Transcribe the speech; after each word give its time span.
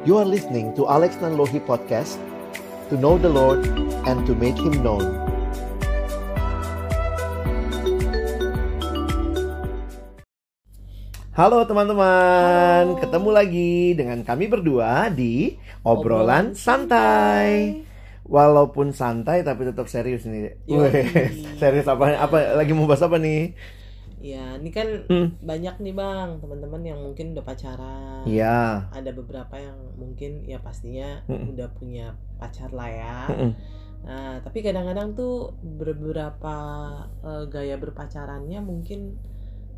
You 0.00 0.16
are 0.16 0.24
listening 0.24 0.72
to 0.80 0.88
Alex 0.88 1.20
Nanlohi 1.20 1.60
Podcast 1.60 2.16
To 2.88 2.96
know 2.96 3.20
the 3.20 3.28
Lord 3.28 3.60
and 4.08 4.24
to 4.24 4.32
make 4.32 4.56
Him 4.56 4.80
known 4.80 5.04
Halo 11.36 11.68
teman-teman, 11.68 12.96
ketemu 12.96 13.28
lagi 13.28 13.92
dengan 13.92 14.24
kami 14.24 14.48
berdua 14.48 15.12
di 15.12 15.60
Obrolan 15.84 16.56
Santai. 16.56 17.84
Walaupun 18.24 18.96
santai 18.96 19.44
tapi 19.44 19.68
tetap 19.68 19.84
serius 19.88 20.24
nih. 20.24 20.56
Serius 21.60 21.88
apa? 21.88 22.16
Apa 22.16 22.56
lagi 22.56 22.72
mau 22.76 22.84
bahas 22.84 23.04
apa 23.04 23.16
nih? 23.16 23.52
Ya, 24.20 24.60
ini 24.60 24.68
kan 24.68 24.84
Hmm. 25.08 25.32
banyak 25.40 25.80
nih 25.80 25.96
bang, 25.96 26.44
teman-teman 26.44 26.82
yang 26.84 27.00
mungkin 27.00 27.32
udah 27.32 27.40
pacaran. 27.40 28.28
Iya. 28.28 28.84
Ada 28.92 29.10
beberapa 29.10 29.56
yang 29.56 29.76
mungkin 29.96 30.44
ya 30.44 30.60
pastinya 30.60 31.24
Mm-mm. 31.24 31.56
udah 31.56 31.68
punya 31.72 32.12
pacar 32.36 32.68
lah 32.70 32.88
ya. 32.88 33.18
Mm-mm. 33.32 33.52
Nah, 34.00 34.40
tapi 34.40 34.60
kadang-kadang 34.60 35.12
tuh 35.12 35.56
beberapa 35.60 36.56
eh, 37.24 37.44
gaya 37.48 37.76
berpacarannya 37.76 38.60
mungkin 38.60 39.16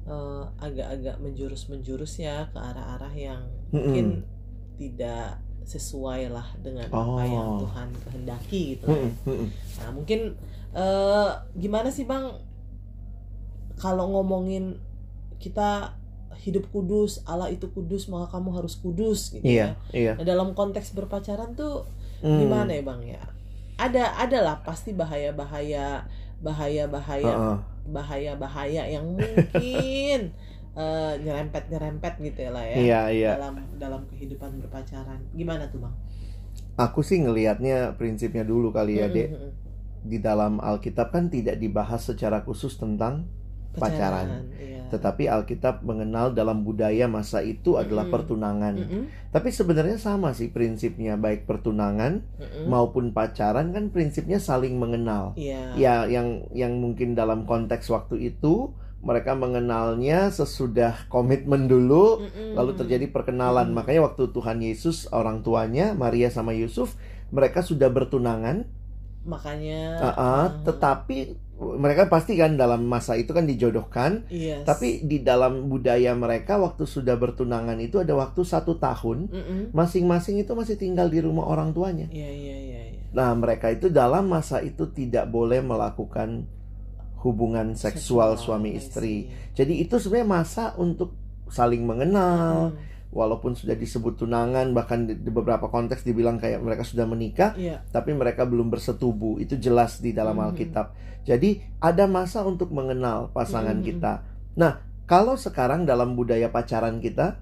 eh, 0.06 0.45
agak-agak 0.59 1.23
menjurus-menjurus 1.23 2.18
ya 2.18 2.51
ke 2.51 2.59
arah-arah 2.59 3.15
yang 3.15 3.43
mungkin 3.70 4.27
tidak 4.74 5.38
sesuai 5.62 6.27
lah 6.27 6.51
dengan 6.59 6.90
apa 6.90 7.23
yang 7.23 7.46
Oh. 7.46 7.62
Tuhan 7.62 7.88
kehendaki 8.02 8.74
gitu. 8.74 8.90
lah 8.90 8.98
ya. 8.98 9.10
Mm-mm. 9.23 9.48
Nah, 9.79 9.90
mungkin 9.95 10.20
eh 10.74 11.30
gimana 11.54 11.95
sih 11.95 12.02
Bang 12.02 12.43
kalau 13.82 14.06
ngomongin 14.09 14.78
kita 15.36 15.98
hidup 16.38 16.70
kudus, 16.70 17.18
Allah 17.27 17.50
itu 17.50 17.66
kudus, 17.68 18.06
maka 18.06 18.30
kamu 18.32 18.54
harus 18.54 18.79
kudus 18.79 19.34
gitu 19.34 19.43
Iya, 19.43 19.74
ya. 19.90 19.90
iya. 19.90 20.12
Nah, 20.15 20.23
dalam 20.23 20.54
konteks 20.54 20.95
berpacaran 20.95 21.52
tuh 21.52 21.82
Hmm. 22.23 22.38
gimana 22.38 22.70
ya 22.70 22.82
Bang 22.87 23.02
ya? 23.02 23.18
Ada 23.74 24.15
ada 24.16 24.38
lah 24.40 24.57
pasti 24.62 24.95
bahaya-bahaya 24.95 26.07
bahaya-bahaya 26.38 27.34
Heeh. 27.34 27.59
bahaya-bahaya 27.90 28.82
yang 28.87 29.07
mungkin 29.10 30.30
eh, 30.79 31.12
nyerempet-nyerempet 31.18 32.14
gitu 32.23 32.38
ya 32.46 32.51
lah 32.54 32.62
ya. 32.62 32.76
Iya, 32.79 33.01
iya. 33.10 33.30
Dalam 33.35 33.54
dalam 33.76 34.02
kehidupan 34.07 34.62
berpacaran. 34.62 35.18
Gimana 35.35 35.66
tuh, 35.66 35.82
Bang? 35.82 35.95
Aku 36.79 37.02
sih 37.02 37.18
ngelihatnya 37.18 37.98
prinsipnya 37.98 38.46
dulu 38.46 38.70
kali 38.70 39.02
ya, 39.02 39.10
Mm-mm, 39.10 39.16
Dek. 39.18 39.29
mm-mm. 39.35 39.51
Di 40.02 40.18
dalam 40.18 40.59
Alkitab 40.59 41.10
kan 41.10 41.26
tidak 41.29 41.59
dibahas 41.59 42.07
secara 42.07 42.42
khusus 42.42 42.79
tentang 42.79 43.26
Pacaran. 43.80 44.28
Iya. 44.52 44.73
tetapi 44.92 45.24
Alkitab 45.24 45.80
mengenal 45.88 46.37
dalam 46.37 46.68
budaya 46.68 47.09
masa 47.09 47.40
itu 47.40 47.80
adalah 47.80 48.04
Mm-mm. 48.04 48.12
pertunangan. 48.12 48.74
Mm-mm, 48.76 49.02
Tapi 49.32 49.48
sebenarnya 49.48 49.96
sama 49.96 50.37
sih 50.37 50.52
prinsipnya 50.52 51.16
baik 51.16 51.48
pertunangan 51.48 52.20
mm-mm. 52.20 52.68
maupun 52.68 53.16
pacaran 53.16 53.73
kan 53.73 53.88
prinsipnya 53.88 54.37
saling 54.37 54.76
mengenal. 54.76 55.32
Iya. 55.40 55.80
Ya, 55.80 55.95
yang 56.04 56.45
yang 56.52 56.76
mungkin 56.76 57.16
dalam 57.16 57.48
konteks 57.48 57.88
waktu 57.88 58.37
itu 58.37 58.76
mereka 59.01 59.32
mengenalnya 59.34 60.29
sesudah 60.29 61.09
komitmen 61.09 61.73
dulu 61.73 62.29
Mm-mm. 62.29 62.52
lalu 62.52 62.76
terjadi 62.76 63.09
perkenalan. 63.09 63.73
Mm. 63.73 63.74
Makanya 63.80 64.00
waktu 64.12 64.28
Tuhan 64.28 64.60
Yesus 64.60 65.09
orang 65.09 65.41
tuanya 65.41 65.97
Maria 65.97 66.28
sama 66.28 66.53
Yusuf 66.53 67.00
mereka 67.32 67.64
sudah 67.64 67.88
bertunangan, 67.88 68.69
makanya 69.25 69.97
ah, 70.04 70.20
uh, 70.20 70.47
tetapi 70.69 71.32
mereka 71.78 72.10
pasti 72.10 72.34
kan 72.34 72.59
dalam 72.59 72.84
masa 72.87 73.15
itu 73.15 73.31
kan 73.31 73.47
dijodohkan. 73.47 74.27
yes. 74.28 74.66
Tapi 74.66 75.06
di 75.06 75.22
dalam 75.22 75.71
budaya 75.71 76.12
mereka 76.12 76.59
waktu 76.59 76.84
sudah 76.84 77.15
bertunangan 77.16 77.78
itu 77.78 78.03
ada 78.03 78.12
waktu 78.19 78.43
satu 78.43 78.77
tahun 78.77 79.31
masing-masing 79.71 80.43
itu 80.43 80.53
masih 80.53 80.77
tinggal 80.77 81.09
di 81.09 81.22
rumah 81.22 81.47
orang 81.47 81.71
tuanya. 81.71 82.06
Iya 82.10 82.31
iya 82.31 82.56
iya 82.59 82.82
iya. 82.92 83.03
Nah 83.12 83.32
mereka 83.36 83.70
itu 83.70 83.92
dalam 83.92 84.28
masa 84.28 84.60
itu 84.64 84.88
tidak 84.91 85.28
boleh 85.28 85.60
melakukan 85.60 86.48
hubungan 87.22 87.78
seksual, 87.78 88.34
suami 88.34 88.75
I 88.75 88.78
istri. 88.82 89.15
see. 89.26 89.31
Jadi 89.54 89.75
itu 89.86 89.94
sebenarnya 90.03 90.28
masa 90.28 90.65
untuk 90.75 91.15
saling 91.53 91.84
mengenal. 91.86 92.75
Mm-mm. 92.75 92.91
Walaupun 93.12 93.52
sudah 93.52 93.76
disebut 93.76 94.16
tunangan 94.16 94.72
bahkan 94.72 95.04
di, 95.04 95.12
di 95.20 95.28
beberapa 95.28 95.68
konteks 95.68 96.00
dibilang 96.00 96.40
kayak 96.40 96.64
mereka 96.64 96.80
sudah 96.80 97.04
menikah, 97.04 97.52
Iya. 97.60 97.84
tapi 97.92 98.16
mereka 98.16 98.48
belum 98.48 98.72
bersetubuh. 98.72 99.36
Itu 99.36 99.60
jelas 99.60 100.00
di 100.00 100.16
dalam 100.16 100.40
Mhm. 100.40 100.44
Alkitab. 100.48 100.86
Jadi 101.28 101.60
ada 101.78 102.08
masa 102.08 102.40
untuk 102.42 102.72
mengenal 102.72 103.28
pasangan 103.36 103.78
Mhm. 103.78 103.84
kita. 103.84 104.12
Nah, 104.56 104.80
kalau 105.04 105.36
sekarang 105.36 105.84
dalam 105.84 106.16
budaya 106.16 106.48
pacaran 106.48 107.04
kita, 107.04 107.36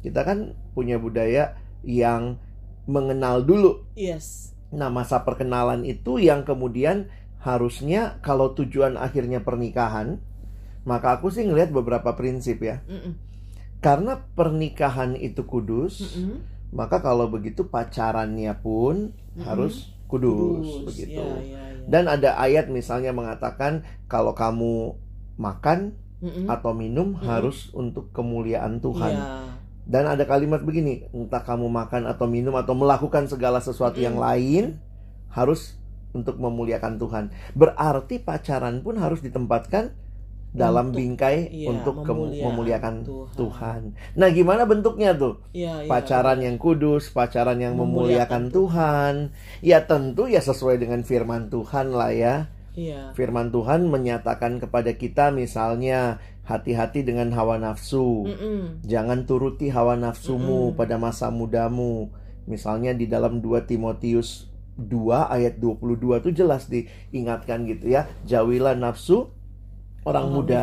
kita 0.00 0.20
kan 0.24 0.56
punya 0.72 0.96
budaya 0.96 1.52
yang 1.84 2.40
mengenal 2.88 3.44
dulu. 3.44 3.84
Yes. 3.96 4.56
Nah, 4.72 4.88
masa 4.88 5.20
perkenalan 5.20 5.84
itu 5.84 6.16
yang 6.16 6.48
kemudian 6.48 7.12
harusnya 7.44 8.16
kalau 8.24 8.56
tujuan 8.56 8.96
akhirnya 8.96 9.44
pernikahan, 9.44 10.16
maka 10.88 11.20
aku 11.20 11.28
sih 11.28 11.44
ngelihat 11.44 11.72
beberapa 11.72 12.16
prinsip 12.16 12.64
ya. 12.64 12.80
Mm-mm. 12.88 13.33
Karena 13.84 14.16
pernikahan 14.32 15.12
itu 15.12 15.44
kudus, 15.44 16.16
Mm-mm. 16.16 16.40
maka 16.72 17.04
kalau 17.04 17.28
begitu 17.28 17.68
pacarannya 17.68 18.56
pun 18.64 19.12
Mm-mm. 19.12 19.44
harus 19.44 19.92
kudus, 20.08 20.88
begitu. 20.88 21.20
Iya 21.20 21.44
iya 21.44 21.62
iya. 21.76 21.84
Dan 21.84 22.08
ada 22.08 22.40
ayat 22.40 22.72
misalnya 22.72 23.12
mengatakan 23.12 23.84
kalau 24.08 24.32
kamu 24.32 24.96
makan 25.36 26.00
Mm-mm. 26.24 26.48
atau 26.48 26.72
minum 26.72 27.12
Mm-mm. 27.12 27.28
harus 27.28 27.68
untuk 27.76 28.08
kemuliaan 28.16 28.80
Tuhan. 28.80 29.12
Iya. 29.20 29.52
Dan 29.84 30.08
ada 30.08 30.24
kalimat 30.24 30.64
begini, 30.64 31.12
entah 31.12 31.44
kamu 31.44 31.68
makan 31.68 32.08
atau 32.08 32.24
minum 32.24 32.56
atau 32.56 32.72
melakukan 32.72 33.28
segala 33.28 33.60
sesuatu 33.60 34.00
yang 34.00 34.16
Mm-mm. 34.16 34.24
lain 34.24 34.64
harus 35.28 35.76
untuk 36.16 36.40
memuliakan 36.40 36.96
Tuhan. 36.96 37.24
Berarti 37.52 38.22
pacaran 38.22 38.80
pun 38.80 38.96
harus 38.96 39.20
ditempatkan 39.20 39.92
dalam 40.54 40.94
Untuk- 40.94 41.02
bingkai 41.02 41.50
iya, 41.50 41.66
untuk 41.66 42.06
memuliakan 42.06 42.46
memuliakan 42.46 42.94
Tuhan. 43.02 43.34
Tuhan. 43.34 43.80
Nah, 44.14 44.28
gimana 44.30 44.62
bentuknya 44.70 45.10
tuh? 45.18 45.42
Iya, 45.50 45.82
iya, 45.82 45.90
Pacaran 45.90 46.38
yang 46.38 46.62
kudus, 46.62 47.10
pacaran 47.10 47.58
yang 47.58 47.74
memuliakan 47.74 48.48
Memuliakan 48.48 48.54
Tuhan. 48.54 49.14
Ya 49.66 49.82
tentu 49.82 50.30
ya 50.30 50.38
sesuai 50.38 50.78
dengan 50.78 51.02
firman 51.02 51.50
Tuhan 51.50 51.90
lah 51.90 52.14
ya. 52.14 52.34
Iya. 52.78 53.10
Firman 53.18 53.50
Tuhan 53.50 53.90
menyatakan 53.90 54.62
kepada 54.62 54.94
kita 54.94 55.34
misalnya 55.34 56.22
hati-hati 56.46 57.02
dengan 57.02 57.34
hawa 57.34 57.58
nafsu. 57.58 58.30
Mm-mm. 58.30 58.86
Jangan 58.86 59.26
turuti 59.26 59.74
hawa 59.74 59.98
nafsumu 59.98 60.70
Mm-mm. 60.70 60.78
pada 60.78 61.02
masa 61.02 61.34
mudamu. 61.34 62.14
Misalnya 62.46 62.94
di 62.94 63.10
dalam 63.10 63.42
2 63.42 63.66
Timotius 63.66 64.54
2 64.78 65.34
ayat 65.34 65.58
22 65.58 66.22
itu 66.22 66.30
jelas 66.30 66.70
diingatkan 66.70 67.66
gitu 67.66 67.90
ya. 67.90 68.06
Jauhilah 68.26 68.78
nafsu 68.78 69.33
orang 70.04 70.26
muda. 70.30 70.62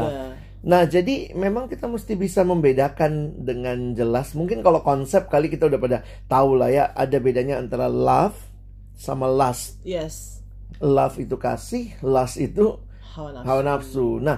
Nah, 0.61 0.85
jadi 0.85 1.33
memang 1.33 1.65
kita 1.65 1.89
mesti 1.89 2.13
bisa 2.13 2.45
membedakan 2.45 3.41
dengan 3.41 3.97
jelas. 3.97 4.37
Mungkin 4.37 4.61
kalau 4.61 4.85
konsep 4.85 5.25
kali 5.25 5.49
kita 5.49 5.65
udah 5.65 5.79
pada 5.81 5.97
tahu 6.29 6.53
lah 6.53 6.69
ya, 6.69 6.83
ada 6.93 7.17
bedanya 7.17 7.57
antara 7.57 7.89
love 7.89 8.37
sama 8.93 9.25
lust. 9.25 9.81
Yes. 9.81 10.45
Love 10.77 11.17
itu 11.17 11.33
kasih, 11.35 11.97
lust 12.05 12.37
itu 12.37 12.77
Hawa 13.17 13.33
nafsu. 13.33 13.45
hawa 13.49 13.61
nafsu. 13.65 14.07
Nah, 14.21 14.37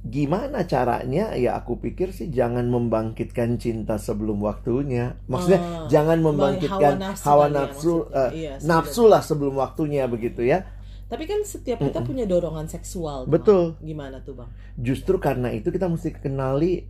gimana 0.00 0.66
caranya? 0.66 1.38
Ya 1.38 1.54
aku 1.54 1.78
pikir 1.78 2.10
sih 2.10 2.34
jangan 2.34 2.66
membangkitkan 2.66 3.54
cinta 3.56 3.94
sebelum 3.94 4.42
waktunya. 4.42 5.14
Maksudnya 5.30 5.60
Ah, 5.62 5.86
jangan 5.86 6.18
hawa 6.18 6.26
membangkitkan 6.34 6.94
nafsu 6.98 7.24
hawa 7.24 7.46
ya 7.46 7.50
nafsu, 7.54 7.94
maksudnya. 8.02 8.18
eh, 8.18 8.30
Iya, 8.34 8.52
nafsu 8.66 9.02
lah 9.06 9.22
sebelum 9.22 9.54
waktunya 9.54 10.10
begitu 10.10 10.42
ya. 10.42 10.66
Tapi 11.10 11.24
kan 11.26 11.42
setiap 11.42 11.82
kita 11.82 12.06
punya 12.06 12.22
dorongan 12.24 12.70
seksual. 12.70 13.26
tuh, 13.26 13.30
Betul. 13.34 13.62
Bang. 13.74 13.82
Gimana 13.82 14.16
tuh, 14.22 14.34
Bang? 14.38 14.50
Justru 14.78 15.18
karena 15.18 15.50
itu 15.50 15.68
kita 15.68 15.90
mesti 15.90 16.14
kenali 16.14 16.86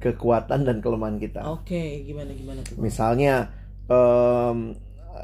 kekuatan 0.00 0.64
dan 0.64 0.80
kelemahan 0.80 1.20
kita. 1.20 1.44
Oke, 1.44 2.00
gimana 2.08 2.32
gimana 2.32 2.64
tuh, 2.64 2.80
Bang? 2.80 2.84
Misalnya 2.88 3.52
em, 3.86 4.58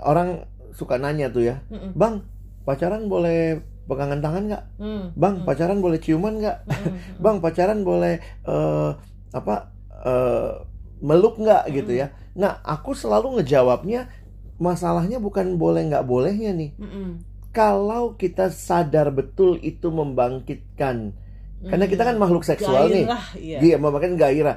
orang 0.05 0.45
suka 0.77 1.01
nanya 1.01 1.33
tuh 1.33 1.49
ya, 1.49 1.65
Mm-mm. 1.73 1.97
bang 1.97 2.21
pacaran 2.69 3.09
boleh 3.09 3.65
pegangan 3.89 4.21
tangan 4.21 4.45
nggak? 4.53 4.65
Mm, 4.77 5.05
Bang 5.17 5.35
mm, 5.41 5.47
pacaran 5.49 5.79
boleh 5.81 5.97
ciuman 5.97 6.37
nggak? 6.37 6.59
mm, 6.69 6.77
mm, 6.77 6.99
Bang 7.25 7.41
pacaran 7.41 7.81
boleh 7.81 8.21
eh, 8.45 8.91
apa 9.33 9.73
eh, 10.05 10.53
meluk 11.01 11.41
nggak 11.41 11.73
gitu 11.73 11.97
Mm. 11.97 12.01
ya? 12.05 12.07
Nah 12.37 12.61
aku 12.61 12.93
selalu 12.93 13.41
ngejawabnya 13.41 14.13
masalahnya 14.61 15.17
bukan 15.17 15.57
boleh 15.57 15.89
nggak 15.89 16.05
bolehnya 16.05 16.53
nih. 16.53 16.77
mm, 16.77 16.85
mm, 16.85 17.11
Kalau 17.57 18.21
kita 18.21 18.53
sadar 18.53 19.09
betul 19.17 19.57
itu 19.65 19.89
membangkitkan, 19.89 21.17
karena 21.65 21.87
kita 21.89 22.05
kan 22.05 22.17
mm. 22.17 22.21
makhluk 22.21 22.45
seksual 22.45 22.93
nih. 22.93 23.09
Gairah, 23.09 23.27
iya. 23.41 23.59
Iya, 23.65 23.77
membangkitkan 23.81 24.21
gairah. 24.21 24.57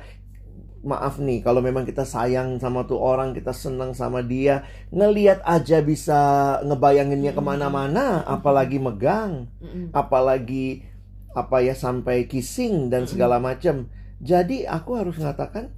Maaf 0.79 1.19
nih, 1.19 1.39
kalau 1.39 1.63
memang 1.63 1.87
kita 1.87 2.03
sayang 2.03 2.59
sama 2.59 2.83
tuh 2.83 2.99
orang, 2.99 3.31
kita 3.31 3.55
senang 3.55 3.95
sama 3.95 4.19
dia, 4.19 4.67
ngeliat 4.91 5.39
aja 5.47 5.79
bisa 5.79 6.19
ngebayanginnya 6.67 7.31
Mm-mm. 7.31 7.43
ke 7.43 7.49
mana-mana, 7.55 8.23
apalagi 8.27 8.83
megang, 8.83 9.47
Mm-mm. 9.63 9.95
apalagi 9.95 10.83
apa 11.31 11.63
ya 11.63 11.75
sampai 11.75 12.27
kissing 12.27 12.91
dan 12.91 13.07
segala 13.07 13.39
macam. 13.39 13.87
Jadi 14.19 14.67
aku 14.67 14.99
harus 14.99 15.15
mengatakan 15.15 15.71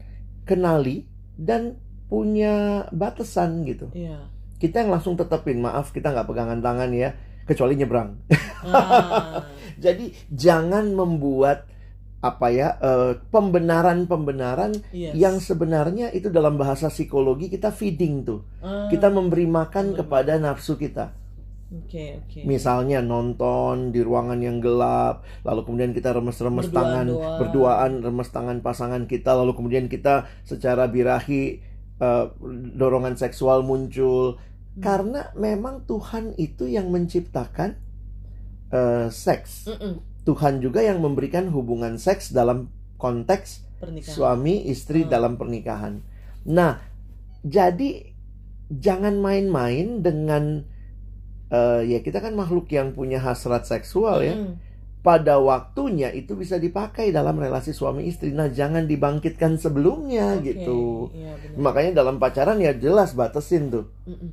kenali 0.50 1.06
dan 1.38 1.78
punya 2.10 2.90
batasan 2.90 3.62
gitu. 3.70 3.94
Iya. 3.94 4.31
Kita 4.62 4.86
yang 4.86 4.94
langsung 4.94 5.18
tetepin, 5.18 5.58
maaf 5.58 5.90
kita 5.90 6.14
nggak 6.14 6.30
pegangan 6.30 6.62
tangan 6.62 6.94
ya, 6.94 7.18
kecuali 7.50 7.74
nyebrang. 7.74 8.14
Ah, 8.62 9.50
Jadi 9.86 10.14
jangan 10.30 10.94
membuat 10.94 11.66
apa 12.22 12.54
ya 12.54 12.78
eh, 12.78 13.18
pembenaran-pembenaran 13.34 14.78
yes. 14.94 15.18
yang 15.18 15.42
sebenarnya 15.42 16.14
itu 16.14 16.30
dalam 16.30 16.54
bahasa 16.54 16.94
psikologi 16.94 17.50
kita 17.50 17.74
feeding 17.74 18.22
tuh. 18.22 18.46
Ah, 18.62 18.86
Kita 18.94 19.10
memberi 19.10 19.50
makan 19.50 19.98
Benar. 19.98 19.98
kepada 20.06 20.34
nafsu 20.38 20.78
kita. 20.78 21.18
Oke, 21.72 22.20
oke. 22.20 22.44
Misalnya 22.44 23.00
nonton 23.00 23.96
di 23.96 24.04
ruangan 24.04 24.38
yang 24.44 24.60
gelap, 24.60 25.24
lalu 25.48 25.64
kemudian 25.64 25.96
kita 25.96 26.12
remes-remes 26.12 26.68
Berduaan 26.68 26.76
tangan, 26.84 27.08
doang. 27.08 27.38
berduaan 27.40 27.92
remes 28.04 28.30
tangan 28.30 28.58
pasangan 28.60 29.04
kita, 29.08 29.32
lalu 29.32 29.56
kemudian 29.56 29.88
kita 29.88 30.28
secara 30.44 30.92
birahi 30.92 31.64
eh, 31.98 32.26
dorongan 32.76 33.16
seksual 33.16 33.64
muncul. 33.64 34.38
Hmm. 34.72 34.82
Karena 34.82 35.22
memang 35.36 35.84
Tuhan 35.84 36.36
itu 36.40 36.64
yang 36.66 36.88
menciptakan 36.90 37.76
eh, 38.72 39.08
seks. 39.12 39.68
Mm-mm. 39.68 40.00
Tuhan 40.24 40.62
juga 40.62 40.80
yang 40.80 41.04
memberikan 41.04 41.50
hubungan 41.52 41.98
seks 42.00 42.32
dalam 42.32 42.72
konteks 42.96 43.68
Pernikahan. 43.82 44.14
suami 44.16 44.70
istri 44.70 45.04
Hmm. 45.04 45.12
dalam 45.12 45.34
pernikahan. 45.36 46.00
Nah, 46.48 46.80
jadi 47.44 48.16
jangan 48.72 49.20
main-main 49.20 50.00
dengan 50.00 50.64
eh, 51.52 51.84
ya 51.84 52.00
kita 52.00 52.24
kan 52.24 52.32
makhluk 52.32 52.72
yang 52.72 52.96
punya 52.96 53.20
hasrat 53.20 53.68
seksual 53.68 54.24
ya. 54.24 54.40
Mm-mm. 54.40 54.56
Pada 55.02 55.42
waktunya 55.42 56.14
itu 56.14 56.38
bisa 56.38 56.56
dipakai 56.56 57.10
dalam 57.12 57.36
relasi 57.36 57.74
suami 57.74 58.06
istri. 58.08 58.32
Nah, 58.32 58.48
jangan 58.48 58.86
dibangkitkan 58.88 59.58
sebelumnya 59.60 60.38
Oke, 60.40 60.54
gitu. 60.56 61.10
Benar. 61.12 61.60
Makanya 61.60 61.92
dalam 61.98 62.22
pacaran 62.22 62.62
ya 62.62 62.72
jelas 62.72 63.18
batasin 63.18 63.68
tuh. 63.68 63.90
Mm-mm. 64.08 64.32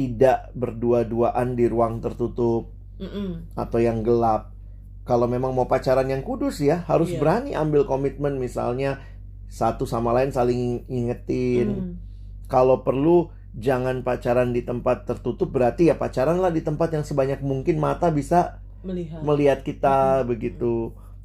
Tidak 0.00 0.56
berdua-duaan 0.56 1.52
di 1.52 1.68
ruang 1.68 2.00
tertutup 2.00 2.72
Mm-mm. 2.96 3.52
atau 3.52 3.76
yang 3.76 4.00
gelap. 4.00 4.56
Kalau 5.04 5.28
memang 5.28 5.52
mau 5.52 5.68
pacaran 5.68 6.08
yang 6.08 6.24
kudus 6.24 6.60
ya, 6.60 6.86
harus 6.88 7.12
Iya. 7.12 7.18
berani 7.20 7.50
ambil 7.52 7.84
komitmen 7.84 8.40
misalnya 8.40 9.04
satu 9.50 9.84
sama 9.84 10.16
lain 10.16 10.32
saling 10.32 10.88
ingetin. 10.88 11.68
Mm. 11.68 11.92
Kalau 12.46 12.80
perlu 12.80 13.28
jangan 13.52 14.00
pacaran 14.00 14.54
di 14.54 14.62
tempat 14.62 15.04
tertutup 15.04 15.50
berarti 15.50 15.90
ya 15.90 15.98
pacaranlah 15.98 16.48
di 16.48 16.62
tempat 16.62 16.94
yang 16.94 17.02
sebanyak 17.02 17.42
mungkin 17.42 17.82
mata 17.82 18.08
bisa 18.08 18.62
Melihat. 18.86 19.20
melihat 19.20 19.58
kita 19.60 20.22
Mhm. 20.22 20.26
begitu. 20.30 20.74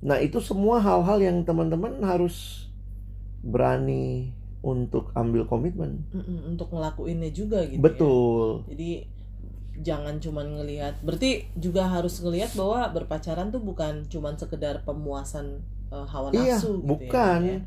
Nah, 0.03 0.19
itu 0.19 0.41
semua 0.43 0.81
hal-hal 0.83 1.21
yang 1.23 1.37
teman-teman 1.47 2.03
harus 2.03 2.67
berani 3.39 4.34
untuk 4.65 5.13
ambil 5.13 5.45
komitmen. 5.45 6.01
Mm-mm, 6.09 6.49
Untuk 6.49 6.73
ngelakuinnya 6.73 7.29
juga 7.29 7.61
gitu. 7.69 7.77
ya. 7.77 7.83
Betul. 7.85 8.65
Jadi 8.73 8.91
jangan 9.85 10.17
cuman 10.17 10.57
ngelihat. 10.57 11.05
Berarti 11.05 11.45
juga 11.53 11.85
harus 11.85 12.17
ngelihat 12.17 12.57
bahwa 12.57 12.89
berpacaran 12.89 13.53
tuh 13.53 13.61
bukan 13.61 14.09
cuman 14.09 14.33
sekedar 14.35 14.81
pemuasan 14.81 15.61
eh, 15.93 16.05
hawa 16.09 16.33
Iya, 16.33 16.57
nafsu 16.57 16.81
gitu 16.81 16.89
bukan. 16.89 17.41
ya. 17.45 17.59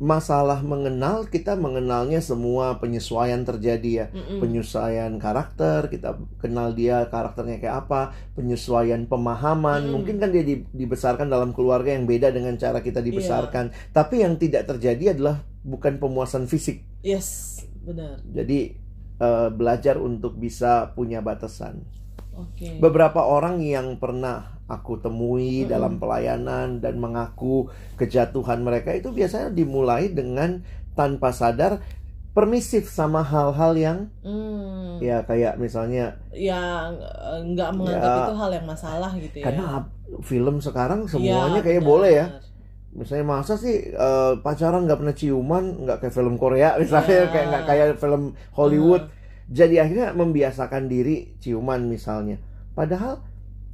Masalah 0.00 0.64
mengenal 0.64 1.28
kita 1.28 1.60
mengenalnya 1.60 2.24
semua 2.24 2.80
penyesuaian 2.80 3.44
terjadi 3.44 3.90
ya. 3.90 4.06
Mm-mm. 4.14 4.38
penyesuaian 4.40 5.12
karakter, 5.20 5.92
kita 5.92 6.16
kenal 6.40 6.72
dia 6.72 7.04
karakternya 7.10 7.60
kayak 7.60 7.84
apa, 7.84 8.14
penyesuaian 8.32 9.04
pemahaman. 9.04 9.90
Mm. 9.90 9.92
Mungkin 9.92 10.16
kan 10.22 10.30
dia 10.32 10.40
di- 10.40 10.64
dibesarkan 10.72 11.28
dalam 11.28 11.52
keluarga 11.52 11.92
yang 11.92 12.08
beda 12.08 12.32
dengan 12.32 12.56
cara 12.56 12.80
kita 12.80 13.02
dibesarkan. 13.04 13.74
Tapi 13.92 14.24
yang 14.24 14.40
tidak 14.40 14.70
terjadi 14.72 15.12
adalah 15.12 15.44
bukan 15.62 15.96
pemuasan 15.96 16.46
fisik. 16.46 16.84
Yes, 17.00 17.60
benar. 17.80 18.20
Jadi 18.26 18.76
eh, 19.16 19.48
belajar 19.52 19.96
untuk 19.96 20.36
bisa 20.36 20.92
punya 20.92 21.20
batasan. 21.20 21.84
Oke. 22.32 22.80
Beberapa 22.80 23.20
orang 23.20 23.60
yang 23.60 24.00
pernah 24.00 24.56
aku 24.64 24.96
temui 24.96 25.66
Mm-mm. 25.66 25.68
dalam 25.68 25.92
pelayanan 25.98 26.78
dan 26.78 26.96
mengaku 26.96 27.68
kejatuhan 27.96 28.62
mereka 28.62 28.94
itu 28.94 29.10
biasanya 29.10 29.50
dimulai 29.50 30.08
dengan 30.08 30.62
tanpa 30.94 31.34
sadar 31.34 31.82
permisif 32.30 32.86
sama 32.86 33.26
hal-hal 33.26 33.74
yang 33.74 33.98
Hmm. 34.22 35.02
ya 35.02 35.26
kayak 35.26 35.58
misalnya 35.58 36.14
yang 36.30 36.94
eh, 36.96 37.40
nggak 37.50 37.70
menganggap 37.74 38.06
Ya. 38.08 38.22
itu 38.22 38.34
hal 38.38 38.50
yang 38.54 38.66
masalah 38.70 39.10
gitu 39.18 39.36
ya. 39.36 39.44
Karena 39.50 39.64
film 40.22 40.56
sekarang 40.62 41.00
Iya, 41.04 41.10
semuanya 41.10 41.60
kayak 41.60 41.82
benar. 41.82 41.90
boleh 41.90 42.12
ya. 42.14 42.26
Misalnya 42.90 43.26
masa 43.26 43.54
sih 43.54 43.90
eh, 43.90 44.32
pacaran 44.42 44.82
nggak 44.86 44.98
pernah 44.98 45.14
ciuman, 45.14 45.64
nggak 45.86 45.98
kayak 46.02 46.14
film 46.14 46.34
Korea 46.36 46.74
misalnya 46.82 47.26
Iya. 47.26 47.30
kayak 47.30 47.46
nggak 47.50 47.64
kayak 47.66 47.86
film 47.98 48.22
Hollywood. 48.52 49.04
Hmm. 49.06 49.18
Jadi 49.50 49.82
akhirnya 49.82 50.14
membiasakan 50.14 50.86
diri 50.86 51.34
ciuman 51.38 51.86
misalnya. 51.86 52.38
Padahal 52.74 53.22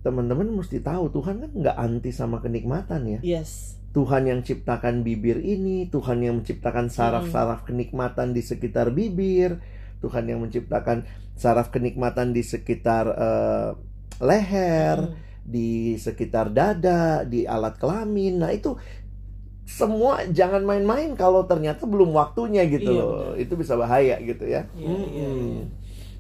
teman-teman 0.01 0.49
mesti 0.53 0.81
tahu 0.81 1.11
Tuhan 1.11 1.43
kan 1.43 1.51
nggak 1.53 1.77
anti 1.77 2.11
sama 2.13 2.41
kenikmatan 2.41 3.03
ya. 3.09 3.21
Yes. 3.21 3.77
Tuhan 3.93 4.29
yang 4.29 4.45
ciptakan 4.45 5.01
bibir 5.01 5.41
ini, 5.41 5.89
Tuhan 5.89 6.21
yang 6.21 6.41
menciptakan 6.41 6.93
saraf-saraf 6.93 7.65
kenikmatan 7.65 8.37
di 8.37 8.45
sekitar 8.45 8.93
bibir, 8.93 9.57
Tuhan 10.05 10.29
yang 10.29 10.45
menciptakan 10.45 11.09
saraf 11.33 11.73
kenikmatan 11.73 12.37
di 12.37 12.45
sekitar 12.45 13.05
eh, 13.09 13.71
leher 14.21 14.97
Hmm. 15.01 15.15
di 15.47 15.95
sekitar 15.95 16.51
dada, 16.51 17.23
di 17.23 17.47
alat 17.47 17.79
kelamin. 17.79 18.43
Nah, 18.43 18.51
itu 18.51 18.75
semua 19.67 20.23
jangan 20.27 20.63
main-main 20.63 21.11
kalau 21.13 21.43
ternyata 21.43 21.85
belum 21.85 22.15
waktunya 22.15 22.63
gitu 22.65 22.87
Iya, 22.89 23.03
loh. 23.03 23.11
benar. 23.35 23.43
Itu 23.43 23.55
bisa 23.55 23.75
bahaya 23.75 24.15
gitu 24.19 24.47
ya. 24.47 24.63
Iya, 24.73 24.87
iya, 24.87 24.95
Mm-mm. 24.95 25.11
iya. 25.43 25.65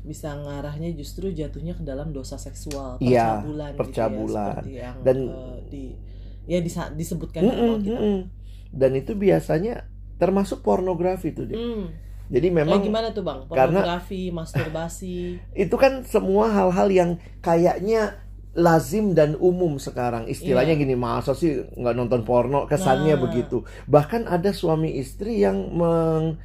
Bisa 0.02 0.34
ngarahnya 0.34 0.90
justru 0.92 1.30
jatuhnya 1.30 1.72
ke 1.72 1.82
dalam 1.82 2.10
dosa 2.10 2.36
seksual, 2.36 2.98
Iya, 2.98 3.42
percabulan, 3.42 3.72
percabulan. 3.74 4.54
gitu 4.60 4.70
ya, 4.72 4.82
yang 4.84 4.96
Dan- 5.00 5.30
eh, 5.30 5.58
di 5.66 5.84
ya 6.44 6.58
disa- 6.58 6.90
disebutkan 6.90 7.40
Mm-mm, 7.40 7.54
dalam 7.56 7.74
Alkitab. 7.76 7.94
mm-mm. 7.96 8.18
Dan 8.70 8.90
itu 8.94 9.12
biasanya 9.14 9.74
termasuk 10.16 10.60
pornografi 10.60 11.30
tuh. 11.30 11.46
Dek. 11.46 11.54
Hmm. 11.54 11.86
Jadi 12.26 12.50
Kayak 12.50 12.58
memang 12.60 12.80
gimana 12.82 13.08
tuh 13.10 13.22
bang? 13.22 13.38
karena- 13.46 13.78
Pornografi, 13.78 14.34
masturbasi. 14.34 15.38
itu 15.64 15.76
kan 15.76 16.02
semua 16.02 16.50
hal-hal 16.50 16.90
yang 16.90 17.10
kayaknya 17.38 18.18
lazim 18.56 19.12
dan 19.12 19.36
umum 19.36 19.76
sekarang 19.76 20.26
istilahnya 20.26 20.72
Iya. 20.72 20.82
gini 20.82 20.96
masa 20.96 21.32
sih 21.32 21.60
nggak 21.68 21.94
nonton 21.94 22.24
porno 22.24 22.64
kesannya 22.64 23.14
Nah. 23.14 23.22
begitu 23.22 23.62
bahkan 23.84 24.24
ada 24.24 24.48
suami 24.50 24.96
istri 24.96 25.38
yang 25.38 25.70
meng- 25.70 26.40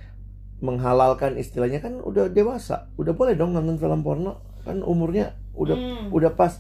menghalalkan 0.60 1.36
istilahnya 1.36 1.80
kan 1.80 1.98
udah 1.98 2.28
dewasa 2.28 2.92
udah 2.94 3.12
boleh 3.12 3.34
dong 3.34 3.52
nonton 3.52 3.80
film 3.80 4.04
porno 4.04 4.44
kan 4.62 4.84
umurnya 4.84 5.34
udah 5.56 5.74
Hmm. 5.74 6.06
udah 6.12 6.32
pas 6.32 6.60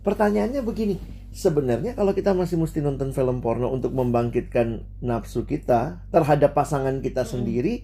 pertanyaannya 0.00 0.62
begini 0.62 1.00
sebenarnya 1.30 1.94
kalau 1.94 2.12
kita 2.12 2.30
masih 2.30 2.56
mesti 2.56 2.78
nonton 2.78 3.10
film 3.10 3.40
porno 3.40 3.68
untuk 3.68 3.90
membangkitkan 3.90 4.84
nafsu 5.00 5.42
kita 5.42 6.04
terhadap 6.08 6.52
pasangan 6.52 7.00
kita 7.00 7.24
Hmm. 7.24 7.30
sendiri 7.40 7.82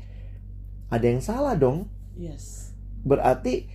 ada 0.87 1.03
yang 1.03 1.19
salah 1.19 1.57
dong 1.57 1.89
Yes. 2.15 2.71
berarti 3.03 3.67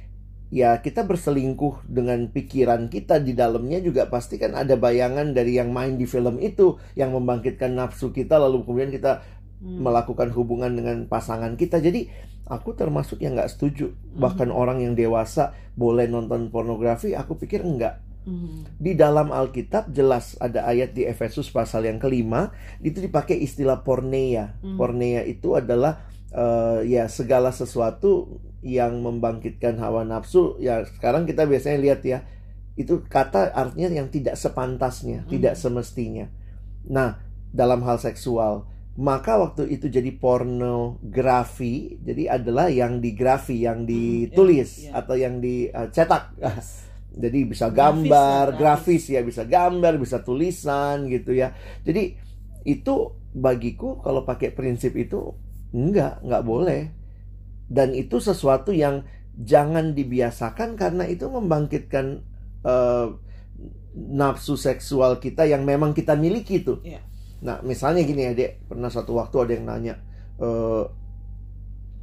ya 0.51 0.77
kita 0.83 1.07
berselingkuh 1.07 1.87
dengan 1.87 2.27
pikiran 2.27 2.91
kita 2.91 3.23
di 3.23 3.31
dalamnya 3.31 3.79
juga 3.79 4.11
pasti 4.11 4.35
kan 4.35 4.51
ada 4.53 4.75
bayangan 4.75 5.31
dari 5.31 5.55
yang 5.55 5.71
main 5.71 5.95
di 5.95 6.03
film 6.03 6.37
itu 6.43 6.75
yang 6.93 7.15
membangkitkan 7.15 7.71
nafsu 7.71 8.11
kita 8.11 8.35
lalu 8.35 8.67
kemudian 8.67 8.91
kita 8.91 9.23
Hmm. 9.61 9.77
melakukan 9.85 10.33
hubungan 10.33 10.73
dengan 10.73 11.05
pasangan 11.05 11.53
kita 11.53 11.77
jadi 11.77 12.09
aku 12.49 12.73
termasuk 12.73 13.21
yang 13.21 13.37
nggak 13.37 13.53
setuju 13.53 13.93
bahkan 14.17 14.49
orang 14.49 14.81
yang 14.81 14.97
dewasa 14.97 15.53
boleh 15.77 16.09
nonton 16.09 16.49
pornografi 16.49 17.13
aku 17.13 17.37
pikir 17.37 17.61
enggak 17.61 18.01
Hmm. 18.25 18.65
di 18.77 18.93
dalam 18.97 19.29
Alkitab 19.29 19.93
jelas 19.93 20.33
ada 20.41 20.65
ayat 20.65 20.97
di 20.97 21.05
Efesus 21.05 21.49
pasal 21.53 21.85
yang 21.85 21.97
kelima 21.97 22.53
itu 22.81 23.01
dipakai 23.01 23.33
istilah 23.37 23.81
porneia. 23.81 24.57
Hmm. 24.61 24.77
Porneia 24.77 25.25
itu 25.25 25.57
adalah 25.57 26.05
eh, 26.29 26.85
ya 26.85 27.09
segala 27.09 27.49
sesuatu 27.49 28.41
yang 28.61 29.01
membangkitkan 29.01 29.77
hawa 29.81 30.05
nafsu. 30.05 30.57
Ya 30.61 30.85
sekarang 30.85 31.25
kita 31.25 31.45
biasanya 31.49 31.79
lihat 31.81 32.01
ya 32.05 32.23
itu 32.79 33.03
kata 33.05 33.51
artinya 33.51 33.89
yang 33.91 34.07
tidak 34.07 34.39
sepantasnya, 34.39 35.25
Hmm. 35.25 35.31
tidak 35.33 35.53
semestinya. 35.59 36.29
Nah 36.87 37.19
dalam 37.51 37.83
hal 37.83 37.99
seksual 37.99 38.69
maka 38.91 39.39
waktu 39.39 39.71
itu 39.71 39.87
jadi 39.87 40.11
pornografi 40.19 41.95
jadi 42.03 42.39
adalah 42.39 42.67
yang 42.67 42.99
digrafi 42.99 43.63
yang 43.63 43.87
ditulis 43.87 44.83
iya. 44.87 44.99
atau 44.99 45.15
yang 45.15 45.39
dicetak 45.39 46.35
Yes. 46.35 46.91
jadi 47.23 47.39
bisa 47.43 47.67
gambar, 47.71 48.55
lah, 48.55 48.59
grafis. 48.59 49.03
grafis. 49.07 49.15
ya, 49.15 49.21
bisa 49.23 49.43
gambar, 49.43 49.99
bisa 49.99 50.23
tulisan 50.23 51.11
gitu 51.11 51.35
ya. 51.35 51.51
Jadi 51.83 52.15
itu 52.63 52.95
bagiku 53.35 53.99
kalau 53.99 54.23
pakai 54.23 54.55
prinsip 54.55 54.95
itu 54.95 55.35
enggak, 55.75 56.23
enggak 56.23 56.43
boleh. 56.47 56.81
Dan 57.71 57.95
itu 57.95 58.19
sesuatu 58.19 58.75
yang 58.75 59.07
jangan 59.39 59.95
dibiasakan 59.95 60.75
karena 60.75 61.07
itu 61.07 61.31
membangkitkan 61.31 62.19
eh, 62.67 63.07
nafsu 63.95 64.59
seksual 64.59 65.23
kita 65.23 65.47
yang 65.47 65.63
memang 65.63 65.95
kita 65.95 66.19
miliki 66.19 66.59
tuh. 66.67 66.83
Iya. 66.83 66.99
Nah, 67.41 67.63
misalnya 67.63 68.03
gini 68.03 68.27
ya, 68.27 68.35
Dek, 68.35 68.67
pernah 68.67 68.91
satu 68.91 69.15
waktu 69.17 69.35
ada 69.39 69.51
yang 69.55 69.65
nanya, 69.71 69.95
eh 70.37 70.85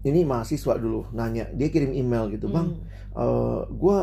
ini 0.07 0.23
mahasiswa 0.23 0.79
dulu 0.79 1.11
nanya 1.11 1.51
dia 1.59 1.69
kirim 1.75 1.91
email 1.91 2.31
gitu 2.31 2.47
bang 2.47 2.71
Hmm. 2.71 2.87
eh 3.19 3.61
gue 3.67 3.99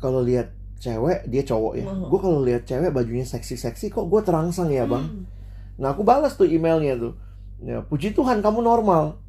kalau 0.00 0.24
lihat 0.24 0.48
cewek 0.80 1.28
dia 1.28 1.44
cowok 1.44 1.72
ya 1.76 1.84
gue 1.84 2.18
kalau 2.24 2.40
lihat 2.40 2.64
cewek 2.64 2.88
bajunya 2.88 3.28
seksi-seksi 3.28 3.92
kok 3.92 4.08
gue 4.08 4.20
terangsang 4.24 4.72
ya 4.72 4.88
bang 4.88 5.04
Hmm. 5.04 5.24
nah 5.76 5.92
aku 5.92 6.08
balas 6.08 6.32
tuh 6.40 6.48
emailnya 6.48 6.96
tuh 6.96 7.12
ya 7.60 7.84
puji 7.84 8.16
Tuhan 8.16 8.40
kamu 8.40 8.64
normal 8.64 9.20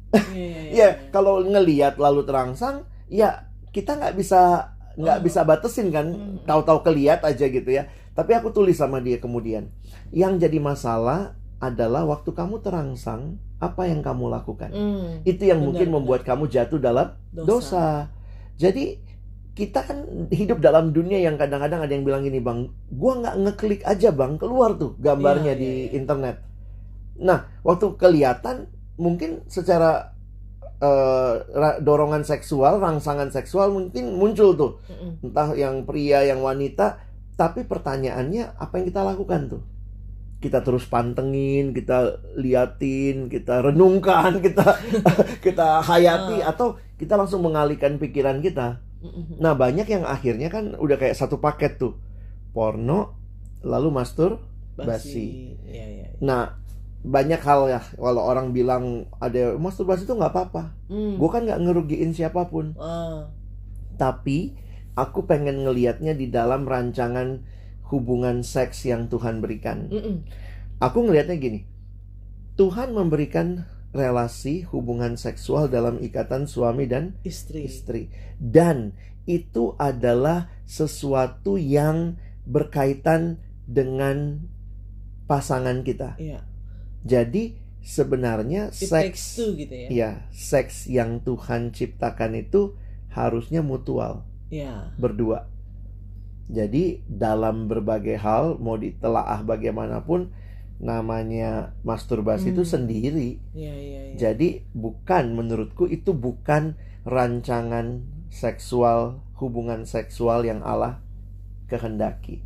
ya 0.70 0.88
kalau 1.14 1.40
ngelihat 1.40 1.96
lalu 1.96 2.22
terangsang 2.22 2.82
ya 3.06 3.46
kita 3.70 3.94
nggak 3.94 4.14
bisa 4.14 4.72
nggak 4.96 5.18
Oh. 5.20 5.22
bisa 5.22 5.40
batesin 5.42 5.88
kan 5.90 6.06
Hmm. 6.08 6.40
tahu-tahu 6.44 6.80
kelihat 6.82 7.20
aja 7.20 7.46
gitu 7.46 7.68
ya 7.68 7.86
tapi 8.12 8.32
aku 8.32 8.48
tulis 8.48 8.74
sama 8.74 8.96
dia 8.98 9.20
kemudian 9.20 9.68
yang 10.08 10.36
jadi 10.36 10.56
masalah 10.56 11.36
adalah 11.56 12.04
waktu 12.04 12.32
kamu 12.32 12.60
terangsang 12.60 13.36
apa 13.56 13.88
yang 13.88 14.00
kamu 14.00 14.28
lakukan 14.28 14.68
Hmm. 14.68 15.20
itu 15.22 15.44
yang 15.44 15.60
Benar, 15.60 15.66
mungkin 15.68 15.88
benar. 15.88 15.96
membuat 16.00 16.20
kamu 16.22 16.44
jatuh 16.46 16.76
dalam 16.76 17.16
Dosa. 17.30 17.44
dosa. 17.46 17.86
Jadi 18.56 18.84
kita 19.52 19.80
kan 19.80 19.98
hidup 20.28 20.60
dalam 20.60 20.92
dunia 20.92 21.16
yang 21.16 21.36
kadang-kadang 21.36 21.80
ada 21.80 21.88
yang 21.88 22.04
bilang 22.04 22.20
gini 22.20 22.40
bang, 22.40 22.68
gua 22.88 23.16
nggak 23.16 23.36
ngeklik 23.40 23.82
aja 23.84 24.12
bang 24.12 24.36
keluar 24.36 24.76
tuh 24.76 24.96
gambarnya 24.96 25.56
Iya, 25.56 25.60
di 25.60 25.68
iya. 25.68 25.88
internet. 25.96 26.36
Nah 27.16 27.48
waktu 27.60 27.96
kelihatan 27.96 28.68
mungkin 28.96 29.44
secara 29.46 30.12
ra- 31.52 31.78
dorongan 31.78 32.22
seksual, 32.22 32.78
rangsangan 32.78 33.32
seksual 33.32 33.72
mungkin 33.72 34.12
muncul 34.12 34.52
tuh, 34.52 34.72
Mm-mm. 34.86 35.24
entah 35.24 35.52
yang 35.52 35.84
pria 35.84 36.20
yang 36.22 36.40
wanita. 36.40 37.00
Tapi 37.32 37.64
pertanyaannya 37.64 38.56
apa 38.56 38.80
yang 38.80 38.86
kita 38.88 39.04
lakukan 39.04 39.40
tuh? 39.48 39.62
Kita 40.36 40.60
terus 40.60 40.84
pantengin, 40.84 41.72
kita 41.72 42.20
liatin, 42.34 43.28
kita 43.28 43.60
renungkan, 43.62 44.40
kita 44.44 44.64
kita 45.40 45.80
hayati 45.80 46.40
Ah. 46.40 46.52
atau 46.52 46.76
kita 46.96 47.16
langsung 47.16 47.44
mengalihkan 47.44 47.96
pikiran 47.96 48.40
kita. 48.40 48.80
Mm-mm. 49.00 49.36
Nah, 49.36 49.52
banyak 49.52 49.84
yang 49.84 50.04
akhirnya 50.04 50.48
kan 50.48 50.76
udah 50.76 50.96
kayak 50.96 51.16
satu 51.16 51.36
paket 51.36 51.76
tuh. 51.76 51.96
Porno, 52.52 53.16
lalu 53.60 53.88
mastur. 53.92 54.40
basi. 54.76 55.56
Iya, 55.64 55.72
iya. 55.72 55.86
iya. 55.88 56.08
Nah, 56.20 56.52
banyak 57.06 57.38
hal 57.38 57.70
ya 57.70 57.80
kalau 57.94 58.26
orang 58.26 58.50
bilang 58.50 59.06
ada 59.22 59.54
masturbasi 59.54 60.04
itu 60.10 60.14
nggak 60.18 60.32
apa-apa. 60.34 60.74
Hmm. 60.90 61.14
Gue 61.16 61.28
kan 61.30 61.46
nggak 61.46 61.62
ngerugiin 61.62 62.10
siapa 62.10 62.50
pun. 62.50 62.74
Ah. 62.82 63.30
Tapi 63.94 64.58
aku 64.98 65.24
pengen 65.30 65.62
ngelihatnya 65.62 66.18
di 66.18 66.26
dalam 66.26 66.66
rancangan 66.66 67.46
hubungan 67.94 68.42
seks 68.42 68.82
yang 68.90 69.06
Tuhan 69.06 69.38
berikan. 69.38 69.86
Mm-mm. 69.86 70.26
Aku 70.82 71.06
ngelihatnya 71.06 71.38
gini. 71.38 71.60
Tuhan 72.58 72.90
memberikan 72.90 73.68
relasi 73.94 74.66
hubungan 74.68 75.14
seksual 75.14 75.70
dalam 75.70 76.02
ikatan 76.02 76.50
suami 76.50 76.90
dan 76.90 77.14
Istri. 77.22 77.60
istri. 77.62 78.02
Dan 78.36 78.98
itu 79.30 79.78
adalah 79.78 80.50
sesuatu 80.66 81.54
yang 81.54 82.18
berkaitan 82.42 83.38
dengan 83.66 84.42
pasangan 85.30 85.86
kita. 85.86 86.18
Iya. 86.18 86.42
Jadi 87.06 87.54
sebenarnya 87.80 88.74
It 88.74 88.90
seks 88.90 89.38
two 89.38 89.54
gitu 89.54 89.70
ya. 89.70 89.88
ya, 89.88 90.10
seks 90.34 90.90
yang 90.90 91.22
Tuhan 91.22 91.70
ciptakan 91.70 92.34
itu 92.34 92.74
harusnya 93.08 93.62
mutual, 93.62 94.26
Iya. 94.50 94.90
berdua. 94.98 95.46
Jadi 96.46 97.02
dalam 97.06 97.66
berbagai 97.66 98.18
hal 98.18 98.58
mau 98.58 98.74
ditelaah 98.74 99.42
bagaimanapun 99.42 100.30
namanya 100.76 101.72
masturbasi 101.82 102.52
itu 102.52 102.62
Hmm. 102.62 102.72
sendiri. 102.76 103.30
Iya, 103.50 103.74
iya, 103.74 104.00
iya. 104.12 104.16
Jadi 104.18 104.66
bukan 104.70 105.32
menurutku 105.32 105.86
itu 105.86 106.10
bukan 106.10 106.74
rancangan 107.02 108.02
seksual, 108.28 109.22
hubungan 109.38 109.86
seksual 109.86 110.42
yang 110.42 110.60
Allah 110.62 111.00
kehendaki. 111.66 112.42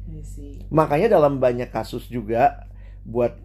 Makanya 0.71 1.12
dalam 1.12 1.37
banyak 1.37 1.69
kasus 1.69 2.09
juga 2.09 2.71
buat 3.05 3.37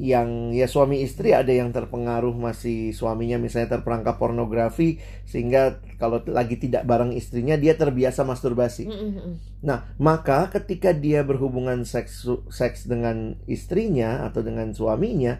yang 0.00 0.56
ya 0.56 0.64
suami 0.64 1.04
istri 1.04 1.36
ada 1.36 1.52
yang 1.52 1.76
terpengaruh 1.76 2.32
masih 2.32 2.96
suaminya 2.96 3.36
misalnya 3.36 3.76
terperangkap 3.76 4.16
pornografi 4.16 4.96
sehingga 5.28 5.84
kalau 6.00 6.24
lagi 6.24 6.56
tidak 6.56 6.88
bareng 6.88 7.12
istrinya 7.12 7.60
dia 7.60 7.76
terbiasa 7.76 8.24
masturbasi. 8.24 8.88
Mm-mm. 8.88 9.60
Nah, 9.60 9.92
maka 10.00 10.48
ketika 10.48 10.96
dia 10.96 11.20
berhubungan 11.20 11.84
seks 11.84 12.24
seks 12.48 12.88
dengan 12.88 13.36
istrinya 13.44 14.24
atau 14.24 14.40
dengan 14.40 14.72
suaminya, 14.72 15.36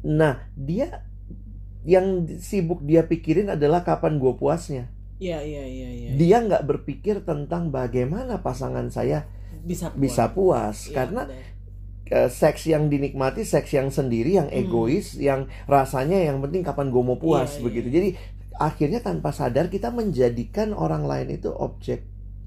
nah 0.00 0.48
dia 0.56 1.04
yang 1.84 2.24
sibuk 2.40 2.80
dia 2.80 3.04
pikirin 3.04 3.52
adalah 3.52 3.84
kapan 3.84 4.16
gue 4.16 4.32
puasnya. 4.40 4.88
Iya, 5.20 5.44
iya, 5.44 5.64
iya, 5.68 5.88
iya. 5.92 6.10
Dia 6.16 6.40
nggak 6.40 6.64
berpikir 6.64 7.28
tentang 7.28 7.68
bagaimana 7.68 8.40
pasangan 8.40 8.88
saya 8.88 9.28
bisa 9.64 9.92
puas. 9.92 10.00
bisa 10.00 10.24
puas 10.32 10.78
Iya, 10.88 10.94
karena 10.96 11.22
benar. 11.28 11.53
Seks 12.08 12.68
yang 12.68 12.88
dinikmati 12.88 13.42
seks 13.42 13.72
yang 13.72 13.88
sendiri 13.88 14.36
yang 14.36 14.48
Hmm. 14.52 14.60
egois 14.60 15.16
yang 15.16 15.48
rasanya 15.64 16.20
yang 16.20 16.38
penting 16.40 16.60
kapan 16.60 16.92
gue 16.92 17.00
mau 17.00 17.16
puas 17.16 17.56
Iya, 17.56 17.62
begitu 17.64 17.88
iya. 17.88 17.94
jadi 17.96 18.08
akhirnya 18.54 19.00
tanpa 19.00 19.32
sadar 19.32 19.66
kita 19.66 19.88
menjadikan 19.88 20.76
orang 20.76 21.08
lain 21.08 21.32
itu 21.32 21.48
objek 21.50 22.04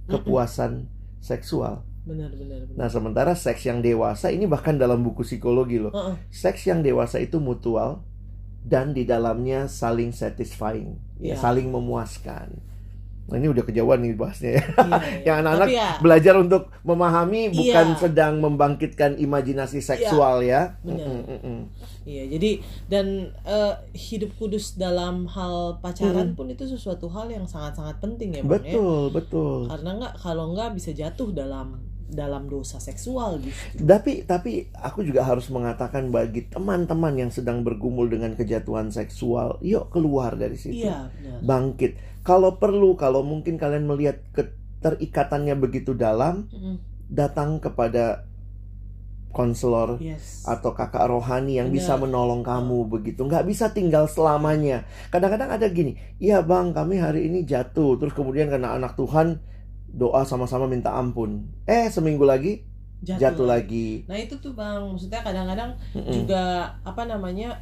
kepuasan 0.07 0.87
seksual 1.19 1.83
benar, 2.07 2.31
benar, 2.31 2.63
benar. 2.63 2.77
nah 2.77 2.87
sementara 2.87 3.35
seks 3.35 3.65
yang 3.65 3.83
dewasa 3.83 4.31
ini 4.31 4.47
bahkan 4.47 4.77
dalam 4.77 5.03
buku 5.03 5.25
psikologi 5.25 5.81
loh 5.81 5.91
Heeh. 5.91 6.15
seks 6.31 6.63
yang 6.63 6.79
dewasa 6.79 7.19
itu 7.19 7.41
mutual 7.41 8.05
dan 8.63 8.95
di 8.95 9.03
dalamnya 9.03 9.67
saling 9.67 10.11
satisfying 10.11 10.95
ya, 11.19 11.35
Iya. 11.35 11.35
saling 11.39 11.67
memuaskan 11.67 12.61
nah 13.27 13.36
ini 13.36 13.48
udah 13.48 13.60
kejauhan 13.62 14.00
nih 14.00 14.13
bahasnya 14.13 14.51
ya 14.55 14.63
Iya, 14.63 14.88
iya. 14.88 15.24
Yang 15.27 15.38
anak-anak 15.38 15.67
ya, 15.69 15.89
belajar 16.00 16.34
untuk 16.36 16.63
memahami 16.81 17.41
bukan 17.51 17.88
Iya. 17.91 18.00
sedang 18.00 18.34
membangkitkan 18.39 19.12
imajinasi 19.17 19.79
seksual 19.79 20.41
ya. 20.41 20.79
benar. 20.79 21.07
Mm, 21.07 21.24
mm, 21.27 21.39
mm. 21.43 21.62
Iya, 22.03 22.24
jadi 22.31 22.51
dan 22.88 23.07
eh, 23.43 23.74
hidup 23.91 24.31
kudus 24.38 24.74
dalam 24.74 25.27
hal 25.27 25.75
pacaran 25.77 26.31
pun 26.34 26.48
itu 26.48 26.63
sesuatu 26.63 27.07
hal 27.07 27.27
yang 27.27 27.43
sangat-sangat 27.43 28.00
penting 28.00 28.31
ya, 28.31 28.41
Bang 28.41 28.63
ya. 28.63 28.72
Betul, 28.72 29.12
betul. 29.12 29.60
Karena 29.67 29.89
nggak 29.98 30.13
kalau 30.17 30.55
nggak 30.55 30.72
bisa 30.74 30.96
jatuh 30.96 31.36
dalam 31.36 31.84
dalam 32.07 32.47
dosa 32.47 32.79
seksual 32.79 33.43
justru. 33.43 33.83
Tapi 33.83 34.23
tapi 34.23 34.51
aku 34.73 35.03
juga 35.03 35.27
harus 35.27 35.51
mengatakan 35.51 36.07
bagi 36.07 36.47
teman-teman 36.47 37.13
yang 37.19 37.31
sedang 37.31 37.61
bergumul 37.67 38.07
dengan 38.07 38.33
kejatuhan 38.33 38.89
seksual, 38.89 39.59
yuk 39.59 39.91
keluar 39.91 40.39
dari 40.39 40.55
situ. 40.55 40.87
Iya, 40.87 41.11
benar. 41.11 41.39
Bangkit. 41.43 41.91
Kalau 42.23 42.55
perlu, 42.59 42.95
kalau 42.95 43.23
mungkin 43.23 43.59
kalian 43.59 43.87
melihat 43.87 44.23
keterikatannya 44.31 45.55
begitu 45.59 45.91
dalam, 45.95 46.47
Mm-mm. 46.51 46.79
datang 47.11 47.59
kepada 47.59 48.27
konselor 49.31 50.01
Yes. 50.01 50.47
atau 50.49 50.73
kakak 50.73 51.05
rohani 51.13 51.61
yang 51.61 51.69
Benar. 51.69 51.77
bisa 51.77 51.93
menolong 51.99 52.41
kamu 52.41 52.89
begitu 52.89 53.21
nggak 53.21 53.45
bisa 53.45 53.69
tinggal 53.69 54.09
selamanya 54.09 54.87
kadang-kadang 55.13 55.53
ada 55.53 55.67
gini 55.69 55.93
iya 56.17 56.41
bang 56.41 56.73
kami 56.73 56.97
hari 56.97 57.29
ini 57.29 57.45
jatuh 57.45 58.01
terus 58.01 58.17
kemudian 58.17 58.49
karena 58.49 58.73
anak 58.73 58.97
Tuhan 58.97 59.37
doa 59.88 60.24
sama-sama 60.24 60.65
minta 60.65 60.91
ampun 60.91 61.48
eh 61.63 61.88
seminggu 61.88 62.24
lagi 62.24 62.63
jatuh, 62.98 63.46
lagi 63.46 64.03
Nah 64.06 64.17
itu 64.17 64.34
tuh 64.36 64.51
bang, 64.51 64.82
maksudnya 64.84 65.22
kadang-kadang 65.22 65.77
Mm-mm. 65.94 66.10
juga 66.12 66.41
apa 66.82 67.03
namanya 67.03 67.62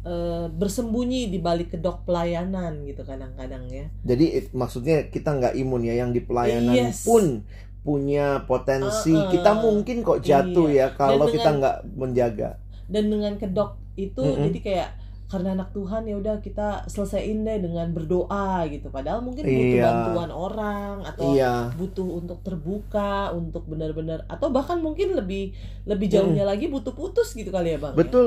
eh, 0.00 0.46
bersembunyi 0.48 1.26
di 1.26 1.38
balik 1.38 1.74
kedok 1.74 2.04
pelayanan 2.04 2.84
gitu 2.84 3.02
kadang-kadang 3.02 3.66
ya. 3.66 3.90
jadi 4.02 4.24
it- 4.38 4.52
maksudnya 4.52 5.06
kita 5.06 5.34
nggak 5.34 5.54
imun 5.56 5.82
ya 5.82 5.94
yang 5.96 6.10
di 6.10 6.20
pelayanan 6.20 6.94
Yes. 6.94 7.02
pun 7.02 7.42
punya 7.82 8.42
potensi 8.42 9.10
Uh-uh. 9.10 9.26
kita 9.28 9.50
mungkin 9.56 10.02
kok 10.02 10.18
jatuh 10.20 10.66
ya 10.68 10.90
kalau 10.92 11.22
Dan 11.22 11.34
kita 11.34 11.42
dengan- 11.44 11.58
nggak 11.58 11.76
menjaga 11.92 12.50
Dan 12.86 13.04
dengan 13.08 13.34
kedok 13.34 13.70
itu 13.96 14.22
Mm-mm. 14.22 14.42
jadi 14.46 14.58
kayak 14.60 14.90
karena 15.26 15.58
anak 15.58 15.74
Tuhan 15.74 16.06
ya 16.06 16.14
udah 16.22 16.38
kita 16.38 16.86
selesaiin 16.86 17.42
deh 17.42 17.58
dengan 17.58 17.90
berdoa 17.90 18.62
gitu. 18.70 18.94
Padahal 18.94 19.26
mungkin 19.26 19.42
butuh 19.42 19.74
Iya. 19.74 19.84
bantuan 19.90 20.30
orang 20.30 20.94
atau 21.02 21.34
iya 21.34 21.74
butuh 21.74 22.06
untuk 22.22 22.38
terbuka, 22.46 23.34
untuk 23.34 23.66
benar-benar 23.66 24.22
atau 24.30 24.54
bahkan 24.54 24.78
mungkin 24.78 25.18
lebih 25.18 25.50
lebih 25.82 26.06
jauhnya 26.06 26.46
lagi 26.46 26.70
butuh 26.70 26.94
putus 26.94 27.34
gitu 27.34 27.50
kali 27.50 27.74
ya 27.74 27.78
bang. 27.82 27.94
ya? 27.94 27.98
Betul. 27.98 28.26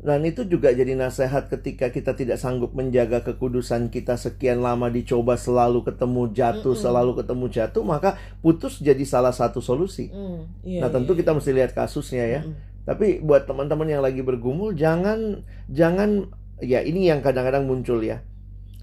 Dan 0.00 0.24
itu 0.24 0.48
juga 0.48 0.72
jadi 0.72 0.96
nasihat 0.96 1.52
ketika 1.52 1.92
kita 1.92 2.16
tidak 2.16 2.40
sanggup 2.40 2.72
menjaga 2.72 3.20
kekudusan 3.20 3.92
kita 3.92 4.16
sekian 4.16 4.64
lama 4.64 4.88
dicoba 4.88 5.36
selalu 5.36 5.84
ketemu 5.84 6.32
jatuh, 6.32 6.72
Mm-mm. 6.72 6.84
selalu 6.88 7.12
ketemu 7.20 7.44
jatuh, 7.52 7.84
maka 7.84 8.16
putus 8.40 8.80
jadi 8.80 9.04
salah 9.04 9.36
satu 9.36 9.60
solusi. 9.60 10.08
Hmm, 10.08 10.48
iya, 10.64 10.80
nah, 10.80 10.88
tentu 10.88 11.12
iya, 11.12 11.20
kita 11.20 11.30
iya. 11.30 11.36
mesti 11.36 11.50
lihat 11.52 11.76
kasusnya 11.76 12.24
ya. 12.24 12.40
Mm-mm. 12.48 12.69
Tapi 12.84 13.20
buat 13.20 13.44
teman-teman 13.44 13.86
yang 13.86 14.02
lagi 14.02 14.24
bergumul 14.24 14.72
jangan 14.72 15.44
jangan 15.68 16.32
ya 16.60 16.80
ini 16.84 17.08
yang 17.08 17.20
kadang-kadang 17.20 17.68
muncul 17.68 18.00
ya. 18.00 18.24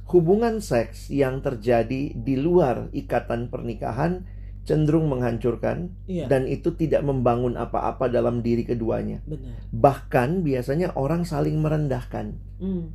Hubungan 0.07 0.63
seks 0.63 1.11
yang 1.11 1.43
terjadi 1.43 2.15
di 2.15 2.35
luar 2.39 2.87
ikatan 2.95 3.51
pernikahan 3.51 4.23
cenderung 4.67 5.07
menghancurkan 5.07 5.95
Iya, 6.07 6.27
dan 6.27 6.43
itu 6.47 6.75
tidak 6.75 7.03
membangun 7.03 7.55
apa-apa 7.55 8.11
dalam 8.11 8.43
diri 8.43 8.67
keduanya. 8.67 9.23
benar. 9.23 9.55
Bahkan 9.71 10.43
biasanya 10.43 10.95
orang 10.95 11.23
saling 11.23 11.59
merendahkan. 11.59 12.35
Hmm, 12.59 12.91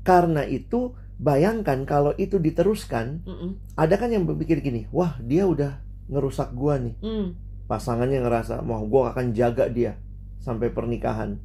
Karena 0.00 0.42
itu 0.48 0.94
bayangkan 1.20 1.84
kalau 1.86 2.16
itu 2.16 2.40
diteruskan, 2.40 3.22
Mm-mm. 3.22 3.50
ada 3.78 3.94
kan 4.00 4.10
yang 4.10 4.24
berpikir 4.26 4.64
gini, 4.64 4.88
wah 4.90 5.14
dia 5.22 5.46
udah 5.46 5.78
ngerusak 6.10 6.56
gua 6.56 6.80
nih. 6.80 6.96
Mm. 7.04 7.26
Pasangannya 7.68 8.18
ngerasa, 8.24 8.64
mau 8.66 8.82
gua 8.88 9.14
akan 9.14 9.30
jaga 9.36 9.70
dia 9.70 9.94
sampai 10.40 10.72
pernikahan. 10.72 11.36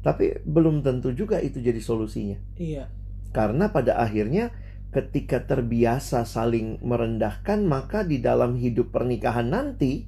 Tapi 0.00 0.46
belum 0.46 0.86
tentu 0.86 1.10
juga 1.10 1.42
itu 1.42 1.58
jadi 1.58 1.82
solusinya. 1.82 2.38
Iya. 2.56 2.86
Karena 3.34 3.68
pada 3.74 3.98
akhirnya 3.98 4.54
ketika 4.94 5.42
terbiasa 5.44 6.24
saling 6.24 6.78
merendahkan, 6.80 7.66
maka 7.66 8.06
di 8.06 8.22
dalam 8.22 8.56
hidup 8.56 8.94
pernikahan 8.94 9.50
nanti 9.50 10.06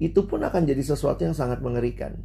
itu 0.00 0.20
pun 0.26 0.42
akan 0.42 0.64
jadi 0.64 0.80
sesuatu 0.82 1.22
yang 1.22 1.36
sangat 1.36 1.60
mengerikan. 1.60 2.18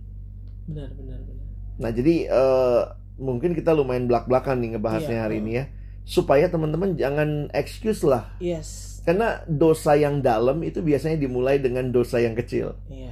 Benar, 0.65 0.89
benar, 0.95 1.19
benar. 1.21 1.45
Nah, 1.73 1.91
jadi 1.91 2.15
eh, 2.31 2.81
mungkin 3.19 3.51
kita 3.53 3.75
lumayan 3.75 4.07
belak-belakan 4.07 4.63
nih 4.63 4.69
ngebahasnya 4.77 5.17
Iya. 5.19 5.23
hari 5.27 5.35
ini 5.43 5.51
ya. 5.59 5.65
Supaya 6.03 6.47
teman-teman 6.47 6.95
jangan 6.95 7.51
excuse 7.51 8.01
lah. 8.03 8.31
Yes. 8.39 9.00
Karena 9.03 9.43
dosa 9.45 10.00
yang 10.00 10.23
dalam 10.23 10.63
itu 10.63 10.79
biasanya 10.79 11.19
dimulai 11.19 11.59
dengan 11.59 11.91
dosa 11.91 12.23
yang 12.23 12.33
kecil. 12.33 12.79
Iya. 12.88 13.12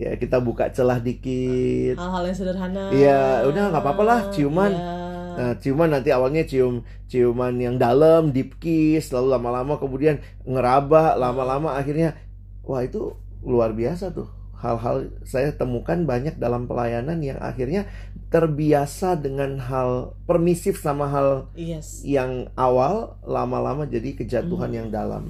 Ya, 0.00 0.16
kita 0.16 0.40
buka 0.40 0.72
celah 0.72 0.96
dikit. 0.96 2.00
Hal-hal 2.00 2.24
yang 2.24 2.36
sederhana. 2.40 2.88
Iya, 2.88 3.44
udah, 3.44 3.68
nggak 3.68 3.84
apa-apa 3.84 4.02
lah, 4.02 4.20
ciuman. 4.32 4.72
Iya. 4.72 4.96
Nah, 5.30 5.52
ciuman 5.60 5.88
nanti 5.92 6.08
awalnya 6.08 6.42
cium 6.42 6.80
ciuman 7.04 7.52
yang 7.60 7.76
dalam, 7.76 8.32
deep 8.32 8.56
kiss, 8.56 9.12
lalu 9.12 9.36
lama-lama 9.36 9.76
kemudian 9.76 10.24
ngeraba, 10.48 11.20
lama-lama 11.20 11.76
akhirnya 11.76 12.16
wah 12.64 12.80
itu 12.80 13.12
luar 13.44 13.76
biasa 13.76 14.08
tuh. 14.16 14.28
Hal-hal 14.56 15.08
saya 15.24 15.52
temukan 15.52 16.04
banyak 16.04 16.36
dalam 16.36 16.64
pelayanan 16.64 17.20
yang 17.20 17.36
akhirnya 17.40 17.84
terbiasa 18.28 19.16
dengan 19.16 19.56
hal 19.56 20.16
permisif 20.24 20.80
sama 20.80 21.08
hal 21.08 21.48
Yes. 21.56 22.04
yang 22.04 22.48
awal 22.56 23.20
lama-lama 23.24 23.84
jadi 23.84 24.16
kejatuhan 24.16 24.70
Hmm. 24.72 24.78
yang 24.80 24.88
dalam. 24.88 25.24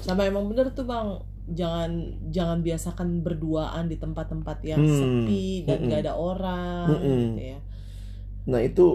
Sama 0.00 0.24
emang 0.24 0.48
bener 0.48 0.68
tuh 0.72 0.84
bang. 0.84 1.20
Jangan 1.46 1.90
jangan 2.28 2.58
biasakan 2.60 3.22
berduaan 3.22 3.86
di 3.86 3.96
tempat-tempat 3.96 4.58
yang 4.62 4.82
Hmm. 4.82 4.98
sepi 5.22 5.62
dan 5.62 5.78
Mm-mm. 5.78 5.90
gak 5.90 6.00
ada 6.02 6.14
orang. 6.14 6.86
Mm-mm. 6.90 7.18
Gitu 7.32 7.42
ya. 7.54 7.58
Nah, 8.46 8.60
itu 8.60 8.86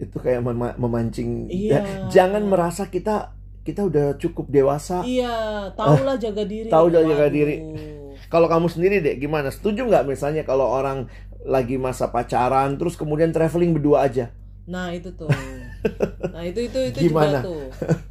itu 0.00 0.16
kayak 0.16 0.40
mema- 0.40 0.74
memancing 0.74 1.46
Iya. 1.46 2.08
jangan 2.08 2.42
merasa 2.44 2.88
kita 2.88 3.36
kita 3.60 3.84
udah 3.84 4.16
cukup 4.16 4.48
dewasa. 4.48 5.04
Iya, 5.04 5.68
tahulah 5.76 6.16
jaga 6.16 6.42
diri. 6.42 6.66
Tahu 6.66 6.86
jaga 6.88 7.06
Waduh. 7.06 7.30
diri. 7.30 7.56
Kalau 8.26 8.46
kamu 8.46 8.66
sendiri 8.66 8.98
deh, 8.98 9.14
gimana? 9.16 9.50
Setuju 9.50 9.84
nggak 9.84 10.08
misalnya 10.08 10.42
kalau 10.42 10.66
orang 10.66 11.06
lagi 11.40 11.76
masa 11.76 12.08
pacaran, 12.08 12.74
terus 12.74 12.96
kemudian 12.96 13.30
traveling 13.30 13.76
berdua 13.76 14.08
aja? 14.08 14.32
Nah 14.66 14.90
itu 14.90 15.12
tuh. 15.12 15.28
Nah 16.34 16.44
itu 16.44 16.60
itu 16.62 16.78
itu 16.92 16.98
Gimana? 17.08 17.40
juga 17.40 17.48
tuh. 17.48 17.64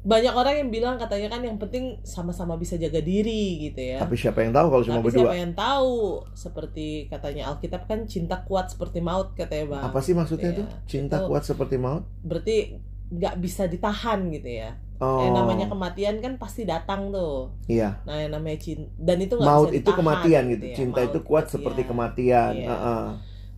Banyak 0.00 0.32
orang 0.32 0.54
yang 0.56 0.68
bilang 0.68 0.96
katanya 0.96 1.28
kan 1.28 1.44
yang 1.44 1.56
penting 1.56 2.00
sama-sama 2.00 2.56
bisa 2.56 2.74
jaga 2.74 2.98
diri 2.98 3.68
gitu 3.68 3.80
ya. 3.84 4.00
Tapi 4.00 4.16
siapa 4.16 4.40
yang 4.40 4.50
tahu 4.50 4.66
kalau 4.68 4.82
cuma 4.82 4.96
Tapi 4.96 5.06
berdua? 5.06 5.20
siapa 5.28 5.36
yang 5.36 5.52
tahu? 5.52 5.94
Seperti 6.32 6.86
katanya 7.06 7.42
Alkitab 7.48 7.84
kan 7.84 8.04
cinta 8.04 8.40
kuat 8.42 8.68
seperti 8.68 8.98
maut 8.98 9.32
katanya 9.34 9.76
bang. 9.76 9.82
Apa 9.84 10.00
sih 10.00 10.12
maksudnya 10.12 10.50
Iya, 10.50 10.58
tuh? 10.58 10.66
Cinta 10.86 11.16
itu- 11.18 11.28
kuat 11.28 11.42
seperti 11.44 11.76
maut? 11.76 12.08
Berarti 12.20 12.80
nggak 13.10 13.34
bisa 13.38 13.66
ditahan 13.66 14.30
gitu 14.30 14.48
ya. 14.48 14.72
Oh, 14.96 15.24
Yang 15.24 15.32
namanya 15.32 15.66
kematian 15.66 16.16
kan 16.20 16.36
pasti 16.36 16.64
datang 16.64 17.08
tuh. 17.08 17.48
iya. 17.66 17.96
Nah 18.04 18.16
yang 18.16 18.30
namanya 18.30 18.56
cinta 18.56 18.84
dan 18.96 19.16
itu 19.16 19.32
Maut 19.34 19.68
bisa 19.68 19.80
itu 19.80 19.90
kematian 19.90 20.42
gitu. 20.46 20.64
ya. 20.66 20.76
Cinta 20.76 21.00
Maut 21.00 21.08
itu 21.08 21.18
kuat 21.22 21.44
seperti 21.48 21.82
kematian. 21.84 22.52
Iya. 22.54 22.68
Heeh. 22.68 23.04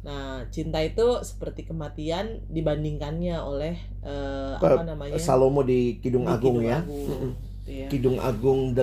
Nah 0.02 0.42
cinta 0.50 0.78
itu 0.78 1.22
seperti 1.22 1.62
kematian 1.62 2.42
dibandingkannya 2.46 3.38
oleh 3.38 3.74
eh, 4.02 4.54
Pe- 4.58 4.66
apa 4.68 4.82
namanya? 4.84 5.14
Salomo 5.16 5.62
di 5.62 5.98
Kidung 5.98 6.26
Di 6.26 6.32
Agung 6.34 6.58
Kidung 6.58 6.66
ya. 6.66 6.78
Agung. 6.78 7.30
Iya. 7.62 7.86
Kidung 7.86 8.18
Agung 8.18 8.60
8 8.74 8.82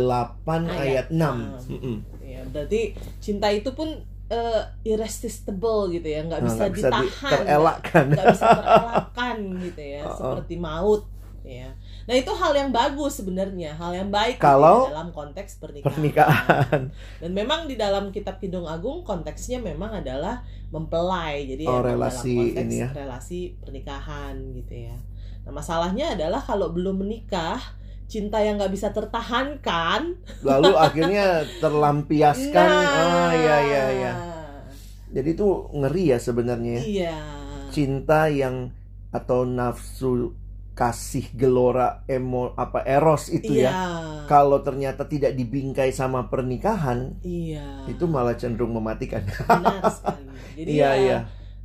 ayat, 0.65 0.71
Ayat 0.71 1.07
6. 1.11 1.13
enam. 1.13 1.37
Mm-mm. 1.67 1.95
Ya, 2.23 2.39
berarti 2.47 2.95
cinta 3.19 3.51
itu 3.51 3.75
pun 3.75 3.91
eh, 4.29 4.63
irresistible 4.83 5.91
gitu 5.91 6.07
ya, 6.07 6.23
nggak 6.23 6.39
Nah, 6.39 6.47
bisa 6.47 6.55
nggak 6.55 6.71
bisa 6.71 6.87
di- 6.87 6.95
ditahan, 7.03 7.31
terelakkan. 7.43 8.05
nggak 8.07 8.25
bisa 8.31 8.45
terelakkan 8.55 9.37
gitu 9.59 9.81
ya, 9.83 10.01
Uh-uh. 10.01 10.15
seperti 10.17 10.55
maut. 10.55 11.03
Ya, 11.41 11.73
nah 12.09 12.17
itu 12.17 12.33
hal 12.33 12.57
yang 12.57 12.73
bagus 12.73 13.21
sebenarnya, 13.21 13.77
hal 13.77 13.93
yang 13.93 14.09
baik 14.09 14.41
gitu 14.41 14.49
Kalau 14.49 14.89
ya, 14.89 14.97
dalam 14.97 15.13
konteks 15.13 15.61
pernikahan. 15.61 15.93
Pernikahan. 15.93 16.81
Dan 17.21 17.31
memang 17.37 17.69
di 17.69 17.77
dalam 17.77 18.09
Kitab 18.09 18.41
Kidung 18.41 18.65
Agung 18.65 19.05
konteksnya 19.05 19.61
memang 19.61 20.01
adalah 20.01 20.41
mempelai, 20.73 21.45
jadi 21.45 21.69
Oh, 21.69 21.85
emang 21.85 21.93
relasi 22.01 22.33
dalam 22.33 22.41
konteks 22.49 22.65
ini 22.65 22.75
ya. 22.81 22.89
relasi 22.97 23.39
pernikahan 23.61 24.35
gitu 24.57 24.73
ya. 24.89 24.97
Nah 25.45 25.53
masalahnya 25.53 26.17
adalah 26.17 26.41
kalau 26.41 26.73
belum 26.73 27.05
menikah, 27.05 27.61
cinta 28.09 28.41
yang 28.41 28.57
nggak 28.57 28.73
bisa 28.73 28.89
tertahankan, 28.89 30.17
Lalu 30.41 30.73
akhirnya 30.89 31.45
terlampiaskan. 31.61 32.69
Ah, 32.73 33.31
iya 33.37 33.57
iya 33.61 33.83
iya. 33.93 34.13
Jadi 35.09 35.29
itu 35.33 35.47
ngeri 35.73 36.13
ya 36.13 36.17
sebenarnya 36.17 36.73
ya. 36.73 36.83
Iya. 36.85 37.15
cinta 37.69 38.25
yang 38.29 38.73
atau 39.09 39.45
nafsu 39.45 40.33
kasih 40.79 41.27
gelora 41.35 42.07
emo 42.07 42.55
apa 42.55 42.79
eros 42.87 43.27
itu 43.27 43.51
Iya. 43.51 43.67
ya 43.67 43.71
kalau 44.25 44.63
ternyata 44.63 45.03
tidak 45.03 45.35
dibingkai 45.35 45.91
sama 45.91 46.31
pernikahan 46.31 47.19
Iya. 47.19 47.83
itu 47.85 48.07
malah 48.07 48.33
cenderung 48.33 48.71
mematikan 48.71 49.27
benar 49.27 49.83
sekali. 49.91 50.23
Jadi 50.57 50.69
iya 50.71 50.89
ya, 50.89 50.91
iya 50.95 51.17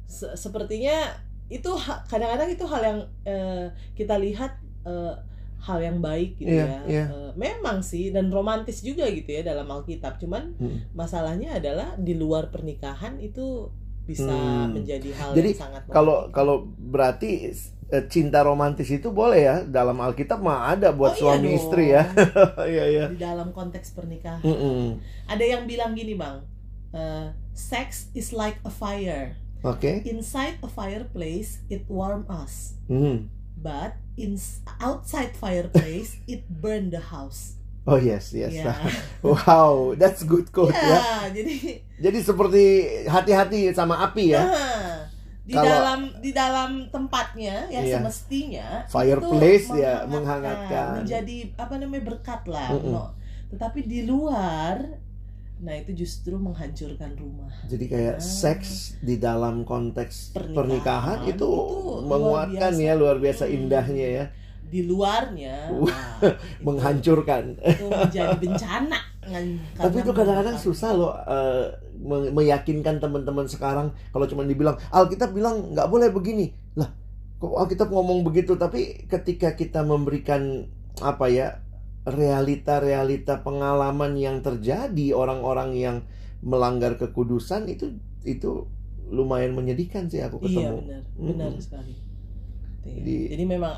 se- 0.04 0.34
sepertinya 0.34 1.14
itu 1.46 1.70
kadang-kadang 2.04 2.50
itu 2.50 2.64
hal 2.66 2.82
yang 2.82 2.98
eh, 3.22 3.66
kita 3.94 4.18
lihat 4.18 4.58
eh, 4.82 5.14
hal 5.62 5.78
yang 5.78 6.02
baik 6.02 6.36
gitu 6.36 6.50
Iya, 6.50 6.66
ya. 6.66 6.78
iya. 6.84 7.04
Eh, 7.06 7.30
memang 7.36 7.80
sih 7.80 8.10
dan 8.10 8.28
romantis 8.28 8.82
juga 8.82 9.06
gitu 9.08 9.30
ya 9.30 9.40
dalam 9.40 9.64
Alkitab. 9.64 10.18
Cuman 10.18 10.58
Mm. 10.58 10.92
masalahnya 10.92 11.56
adalah 11.56 11.94
di 11.96 12.12
luar 12.12 12.50
pernikahan 12.50 13.16
itu 13.16 13.70
bisa 14.04 14.28
Hmm. 14.28 14.72
menjadi 14.72 15.10
hal 15.12 15.32
Jadi, 15.32 15.50
yang 15.50 15.60
sangat 15.60 15.80
kalau 15.88 16.16
mematikan. 16.22 16.34
kalau 16.34 16.56
berarti 16.76 17.30
eh, 17.86 18.04
cinta 18.06 18.40
romantis 18.40 18.88
itu 18.88 19.08
boleh 19.08 19.40
ya 19.40 19.56
dalam 19.62 19.96
Alkitab 19.96 20.38
mah 20.38 20.70
ada 20.70 20.88
buat 20.90 21.12
Oh, 21.12 21.16
iya 21.16 21.20
suami 21.20 21.48
dong. 21.48 21.58
istri 21.58 21.84
ya 21.90 22.02
iya 22.74 22.84
iya 22.86 23.04
di 23.08 23.16
dalam 23.16 23.48
konteks 23.50 23.92
pernikahan. 23.92 24.40
Mm-mm. 24.40 25.00
Ada 25.26 25.44
yang 25.46 25.64
bilang 25.64 25.92
gini, 25.92 26.12
Bang. 26.14 26.44
eh, 26.90 27.28
sex 27.52 28.08
is 28.12 28.30
like 28.30 28.60
a 28.62 28.70
fire. 28.70 29.36
oke 29.62 30.04
Inside 30.04 30.60
a 30.60 30.68
fireplace, 30.68 31.64
it 31.66 31.88
warm 31.88 32.24
us. 32.26 32.76
Mm. 32.86 33.32
But 33.54 33.96
in 34.14 34.36
outside 34.78 35.32
fireplace, 35.34 36.20
it 36.26 36.44
burn 36.46 36.92
the 36.92 37.00
house. 37.00 37.56
Oh 37.84 37.96
yes 37.96 38.32
yes 38.32 38.52
Ya, 38.54 38.72
wow 39.24 39.92
that's 39.94 40.24
good 40.24 40.48
quote 40.48 40.72
ya 40.72 40.96
Ya, 40.96 41.04
jadi 41.30 41.54
jadi 42.00 42.18
seperti 42.20 42.64
hati-hati 43.04 43.70
sama 43.70 44.00
api 44.02 44.32
ya 44.32 44.42
nah, 44.42 44.96
di 45.40 45.52
Kalau- 45.52 45.68
dalam 45.68 46.00
di 46.18 46.30
dalam 46.32 46.70
tempatnya 46.88 47.68
yang 47.68 47.84
Iya. 47.84 48.00
semestinya 48.00 48.68
Fireplace 48.88 49.68
itu 49.68 49.76
ya, 49.76 50.08
menghangatkan. 50.08 51.04
menjadi 51.04 51.36
apa 51.54 51.74
namanya 51.76 52.02
berkat 52.08 52.40
lah. 52.48 52.72
Mm-mm. 52.72 52.88
no. 52.90 53.12
Tetapi 53.52 53.84
di 53.84 54.08
luar, 54.08 54.80
nah 55.60 55.76
itu 55.76 55.92
justru 55.94 56.34
menghancurkan 56.34 57.12
rumah. 57.14 57.52
Jadi 57.68 57.84
kayak 57.86 58.16
Ah. 58.16 58.24
seks 58.24 58.96
di 58.98 59.20
dalam 59.20 59.62
konteks 59.62 60.32
Pernikahan 60.32 60.56
pernikahan, 60.56 61.18
itu, 61.28 61.44
itu 61.44 61.52
menguatkan 62.02 62.72
luar 62.72 62.80
ya 62.80 62.92
luar 62.96 63.16
biasa 63.20 63.44
indahnya 63.44 64.08
ya, 64.08 64.24
Di 64.64 64.80
luarnya, 64.82 65.70
wah, 65.70 66.18
itu- 66.20 66.34
menghancurkan. 66.60 67.54
itu 67.56 67.84
menjadi 67.84 68.34
bencana. 68.36 68.98
Tapi 69.72 69.96
itu 69.98 70.10
kadang-kadang 70.10 70.56
susah 70.56 70.90
loh 70.92 71.14
me- 71.96 72.28
meyakinkan 72.30 72.98
teman-teman 72.98 73.46
sekarang 73.46 73.88
kalau 74.10 74.24
cuma 74.24 74.42
dibilang 74.42 74.76
Alkitab 74.90 75.32
bilang 75.32 75.72
nggak 75.72 75.86
boleh 75.86 76.10
begini. 76.10 76.52
Lah, 76.74 76.90
kok 77.36 77.54
Alkitab 77.54 77.88
ngomong 77.88 78.20
begitu 78.20 78.54
tapi 78.54 79.06
ketika 79.06 79.52
kita 79.52 79.80
memberikan 79.80 80.68
apa 81.00 81.26
ya 81.26 81.62
realita-realita 82.04 83.40
pengalaman 83.40 84.14
yang 84.14 84.40
terjadi 84.40 85.12
orang-orang 85.12 85.72
yang 85.72 85.96
melanggar 86.40 86.94
kekudusan 86.94 87.64
itu 87.66 87.96
itu 88.20 88.68
lumayan 89.06 89.52
menyedihkan 89.52 90.08
sih 90.08 90.20
aku 90.20 90.40
Iya 90.42 90.68
ketemu. 90.68 90.76
benar, 90.82 91.02
benar 91.14 91.48
Mm-mm. 91.50 91.62
sekali. 91.62 91.94
Iya. 92.84 92.92
Jadi- 93.00 93.26
Jadi, 93.32 93.44
memang 93.46 93.74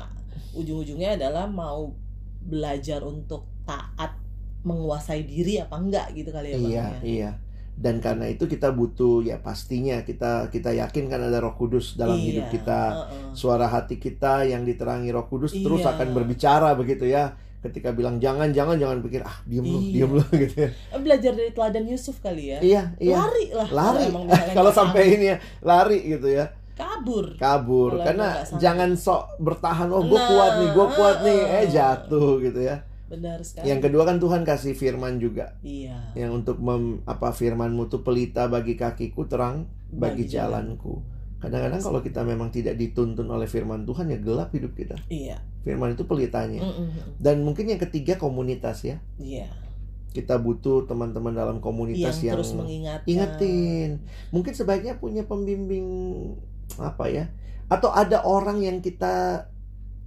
ujung-ujungnya 0.53 1.15
adalah 1.15 1.45
mau 1.45 1.93
belajar 2.39 3.01
untuk 3.01 3.45
taat 3.63 4.15
menguasai 4.61 5.23
diri 5.23 5.59
apa 5.59 5.75
enggak 5.75 6.07
gitu 6.13 6.29
kali 6.29 6.51
ya 6.51 6.57
Bang, 6.57 6.67
Iya, 6.67 6.83
ya? 6.83 6.99
iya. 7.03 7.31
Dan 7.77 8.01
karena 8.01 8.25
itu 8.25 8.45
kita 8.45 8.73
butuh 8.73 9.21
ya 9.21 9.37
pastinya 9.37 10.01
kita 10.01 10.49
kita 10.49 10.73
yakin 10.73 11.07
kan 11.07 11.21
ada 11.21 11.37
Roh 11.37 11.53
Kudus 11.53 11.93
dalam 11.93 12.17
Iya, 12.17 12.25
hidup 12.25 12.45
kita. 12.49 12.81
heeh. 12.89 13.31
Suara 13.31 13.69
hati 13.69 13.95
kita 13.95 14.43
yang 14.43 14.65
diterangi 14.65 15.13
Roh 15.13 15.29
Kudus 15.29 15.53
terus 15.53 15.85
Iya. 15.85 15.93
akan 15.93 16.07
berbicara 16.11 16.73
begitu 16.73 17.05
ya. 17.05 17.37
Ketika 17.57 17.89
bilang 17.91 18.17
jangan 18.17 18.49
jangan 18.49 18.77
jangan 18.77 18.97
pikir 19.01 19.21
ah 19.21 19.37
diem 19.45 19.61
lu, 19.61 19.77
Iya. 19.77 19.93
diem 19.93 20.11
lu 20.13 20.23
gitu 20.41 20.55
ya. 20.57 20.69
Eh, 20.73 20.99
Belajar 20.99 21.31
dari 21.31 21.51
teladan 21.53 21.85
Yusuf 21.85 22.17
kali 22.17 22.43
ya. 22.49 22.59
Iya, 22.59 22.83
iya. 22.97 23.15
Lari 23.21 23.45
lah. 23.53 23.67
Lari. 23.69 24.05
kalau 24.51 24.71
sampai 24.81 25.03
ini 25.13 25.25
ya 25.31 25.37
lari 25.61 25.99
gitu 26.01 26.27
ya. 26.27 26.49
Kabur. 26.77 27.25
Kabur. 27.41 27.91
Kalau 27.97 28.05
karena 28.05 28.29
jangan 28.61 28.93
sok 28.93 29.41
bertahan 29.41 29.89
oh 29.89 30.05
gue 30.05 30.15
Nah, 30.15 30.29
kuat 30.29 30.51
nih 30.61 30.69
gue 30.71 30.87
kuat 30.93 31.17
nih. 31.25 31.41
Uh, 31.41 31.57
eh 31.57 31.65
jatuh 31.67 32.29
gitu 32.39 32.59
ya. 32.61 32.85
Benar 33.07 33.39
sekali. 33.41 33.71
Yang 33.71 33.79
kedua 33.89 34.03
kan 34.05 34.17
Tuhan 34.19 34.41
kasih 34.45 34.75
firman 34.75 35.17
juga. 35.17 35.55
Iya. 35.63 36.11
Yang 36.13 36.31
untuk 36.43 36.57
mem, 36.59 37.01
apa 37.07 37.31
firmanmu 37.31 37.87
tuh 37.87 38.03
pelita 38.03 38.51
bagi 38.51 38.75
kakiku 38.75 39.25
terang 39.25 39.65
bagi, 39.87 40.23
Bagi 40.27 40.35
jalanku. 40.35 41.17
Kadang-kadang 41.37 41.81
kalau 41.81 41.99
kita 42.01 42.25
memang 42.25 42.49
tidak 42.49 42.75
dituntun 42.75 43.29
oleh 43.29 43.45
firman 43.45 43.85
Tuhan 43.85 44.09
ya 44.09 44.17
gelap 44.19 44.49
hidup 44.51 44.73
kita. 44.73 44.97
Iya. 45.07 45.39
Firman 45.61 45.93
itu 45.95 46.03
pelitanya. 46.03 46.63
Mm-mm. 46.63 47.19
dan 47.19 47.43
mungkin 47.43 47.69
yang 47.69 47.79
ketiga 47.79 48.19
komunitas 48.19 48.83
ya. 48.83 48.97
Iya. 49.21 49.47
Kita 50.11 50.41
butuh 50.41 50.89
teman-teman 50.89 51.37
dalam 51.37 51.61
yang, 51.61 51.63
komunitas 51.63 52.25
yang, 52.25 52.35
terus 52.35 52.57
mengingatkan. 52.57 53.05
ingetin. 53.05 53.89
Mungkin 54.33 54.51
sebaiknya 54.57 54.97
punya 54.97 55.29
pembimbing 55.29 55.85
apa 56.75 57.05
ya 57.07 57.25
atau 57.67 57.89
ada 57.89 58.23
orang 58.23 58.59
yang 58.59 58.77
kita 58.79 59.47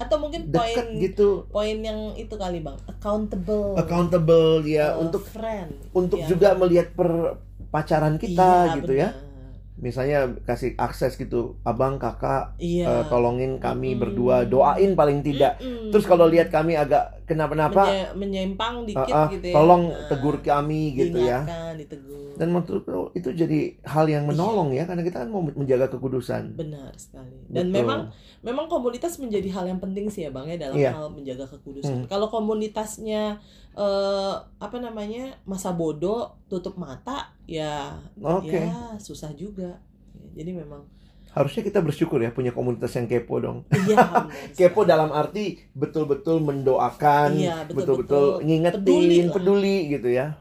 atau 0.00 0.16
mungkin 0.16 0.48
poin 0.48 0.96
gitu 0.96 1.44
poin 1.52 1.76
yang 1.76 2.16
itu 2.16 2.32
kali 2.32 2.64
bang 2.64 2.76
accountable 2.88 3.76
accountable 3.76 4.64
ya 4.64 4.96
uh, 4.96 5.04
untuk 5.04 5.20
friend 5.24 5.76
untuk 5.92 6.24
ya. 6.24 6.26
juga 6.28 6.56
melihat 6.56 6.96
per 6.96 7.36
pacaran 7.68 8.16
kita 8.16 8.50
Iya, 8.64 8.74
gitu 8.80 8.92
ya 8.96 9.08
benar. 9.12 9.28
misalnya 9.76 10.18
kasih 10.42 10.72
akses 10.76 11.20
gitu 11.20 11.60
abang 11.62 12.00
kakak 12.00 12.56
iya 12.56 12.88
eh, 12.88 13.04
tolongin 13.08 13.60
kami 13.60 13.92
Mm-mm. 13.92 14.00
berdua 14.00 14.36
doain 14.44 14.96
paling 14.96 15.20
tidak 15.20 15.60
Mm-mm. 15.60 15.92
terus 15.92 16.08
kalau 16.08 16.24
lihat 16.24 16.48
kami 16.48 16.76
agak 16.76 17.19
kenapa-napa 17.30 17.82
Menye- 17.86 18.10
menyimpang 18.12 18.74
dikit 18.82 19.06
ah, 19.08 19.24
ah, 19.24 19.28
gitu 19.30 19.46
ya. 19.46 19.54
tolong 19.54 19.82
Nah, 19.86 20.06
tegur 20.06 20.36
kami 20.38 20.82
gitu 20.92 21.18
ya. 21.18 21.46
ditegur. 21.72 22.34
Dan 22.34 22.50
menurutku 22.50 23.12
itu 23.12 23.30
jadi 23.30 23.58
hal 23.84 24.04
yang 24.04 24.24
menolong 24.24 24.72
ya 24.72 24.84
karena 24.84 25.00
kita 25.00 25.22
kan 25.22 25.28
mau 25.28 25.40
menjaga 25.40 25.86
kekudusan. 25.88 26.56
Benar 26.56 26.90
sekali. 26.94 27.36
Dan 27.46 27.68
Betul. 27.68 27.76
memang 27.78 28.00
memang 28.40 28.66
komunitas 28.66 29.16
menjadi 29.16 29.46
hal 29.50 29.64
yang 29.66 29.78
penting 29.78 30.08
sih 30.08 30.24
ya 30.24 30.30
bang 30.30 30.48
ya 30.48 30.56
dalam 30.58 30.74
Iya. 30.74 30.90
hal 30.90 31.06
menjaga 31.08 31.44
kekudusan. 31.46 31.94
Hmm. 31.94 32.06
kalau 32.06 32.26
komunitasnya 32.26 33.38
eh, 33.70 34.34
apa 34.58 34.76
namanya 34.76 35.38
masa 35.44 35.70
bodoh 35.70 36.34
tutup 36.46 36.74
mata 36.74 37.30
ya 37.44 37.94
oke. 38.18 38.50
ya 38.50 38.96
susah 38.96 39.30
juga. 39.32 39.78
Ya, 40.10 40.42
jadi 40.42 40.58
memang 40.58 40.82
harusnya 41.30 41.62
kita 41.62 41.78
bersyukur 41.80 42.18
ya 42.18 42.30
punya 42.30 42.50
komunitas 42.50 42.90
yang 42.94 43.06
kepo 43.06 43.38
dong. 43.38 43.58
Iya 43.70 44.28
kepo 44.58 44.82
dalam 44.82 45.10
arti 45.10 45.70
betul-betul 45.72 46.42
mendoakan 46.42 47.30
Iya, 47.36 47.56
betul-betul 47.70 48.42
ngingetin 48.42 48.82
peduli 48.82 49.16
peduli, 49.30 49.76
gitu 49.90 50.08
ya. 50.10 50.36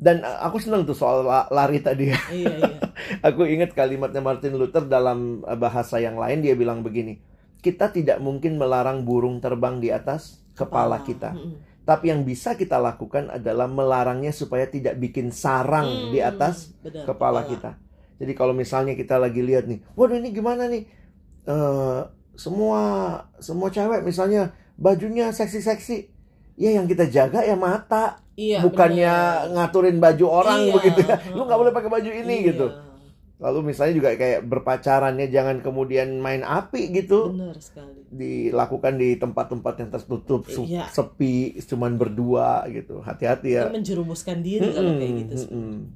Dan 0.00 0.24
uh, 0.24 0.40
aku 0.48 0.56
seneng 0.56 0.88
tuh 0.88 0.96
soal 0.96 1.22
la- 1.22 1.46
lari 1.52 1.78
tadi 1.78 2.08
ya. 2.08 2.20
Iya 2.32 2.54
iya. 2.56 2.72
Aku 3.28 3.44
ingat 3.44 3.72
kalimatnya 3.72 4.20
Martin 4.20 4.56
Luther 4.56 4.84
dalam 4.84 5.44
uh, 5.44 5.56
bahasa 5.56 6.00
yang 6.00 6.16
lain 6.16 6.40
dia 6.40 6.56
bilang 6.56 6.80
begini, 6.80 7.20
kita 7.60 7.92
tidak 7.92 8.16
mungkin 8.18 8.56
melarang 8.56 9.04
burung 9.04 9.40
terbang 9.40 9.76
di 9.76 9.92
atas 9.92 10.40
kepala 10.56 11.00
kita, 11.00 11.32
Mm-mm. 11.32 11.84
tapi 11.84 12.12
yang 12.12 12.24
bisa 12.24 12.52
kita 12.52 12.76
lakukan 12.76 13.28
adalah 13.28 13.68
melarangnya 13.68 14.32
supaya 14.32 14.64
tidak 14.64 14.96
bikin 14.96 15.32
sarang 15.32 16.12
di 16.12 16.20
Hmm, 16.20 16.30
atas 16.32 16.72
benar, 16.80 17.04
kepala. 17.04 17.40
kita. 17.44 17.70
Jadi 18.20 18.32
kalau 18.36 18.52
misalnya 18.52 18.92
kita 18.92 19.16
lagi 19.16 19.40
lihat 19.40 19.64
nih, 19.64 19.80
waduh 19.96 20.20
ini 20.20 20.28
gimana 20.30 20.68
nih? 20.68 20.84
Eh, 21.48 22.00
semua 22.36 22.80
semua 23.40 23.72
cewek 23.72 24.04
misalnya 24.04 24.52
bajunya 24.76 25.32
seksi-seksi, 25.32 25.96
ya 26.56 26.76
yang 26.76 26.84
kita 26.84 27.08
jaga 27.08 27.40
ya 27.40 27.56
mata, 27.56 28.20
iya 28.36 28.60
bukannya 28.60 29.08
benar. 29.08 29.52
ngaturin 29.56 29.96
baju 29.96 30.26
orang 30.28 30.60
Iya, 30.68 30.72
begitu 30.76 31.00
ya. 31.00 31.16
Lu 31.32 31.48
nggak 31.48 31.58
boleh 31.58 31.72
pakai 31.72 31.90
baju 31.90 32.10
ini 32.12 32.34
Iya, 32.40 32.48
gitu. 32.52 32.66
Lalu 33.40 33.72
misalnya 33.72 33.96
juga 33.96 34.08
kayak 34.20 34.44
berpacaran 34.44 35.16
ya 35.16 35.26
jangan 35.32 35.64
kemudian 35.64 36.20
main 36.20 36.44
api 36.44 36.92
gitu 36.92 37.32
benar 37.32 37.56
sekali 37.56 38.04
dilakukan 38.12 39.00
di 39.00 39.16
tempat-tempat 39.16 39.74
yang 39.80 39.88
tertutup 39.88 40.44
Iya. 40.44 40.84
sepi 40.92 41.56
cuman 41.64 41.96
berdua 41.96 42.68
gitu 42.68 43.00
hati-hati 43.00 43.56
ya. 43.56 43.72
Menjerumuskan 43.72 44.44
diri 44.44 44.68
kalau 44.68 44.92
kayak 44.92 45.12
gitu 45.24 45.32
mm-mm. 45.32 45.40
sebenarnya. 45.40 45.88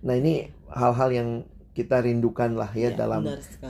Nah 0.00 0.14
ini 0.16 0.48
hal-hal 0.68 1.10
yang 1.10 1.30
kita 1.70 2.02
rindukan 2.02 2.58
lah 2.58 2.68
ya 2.74 2.90
Iya, 2.90 2.98
dalam 2.98 3.22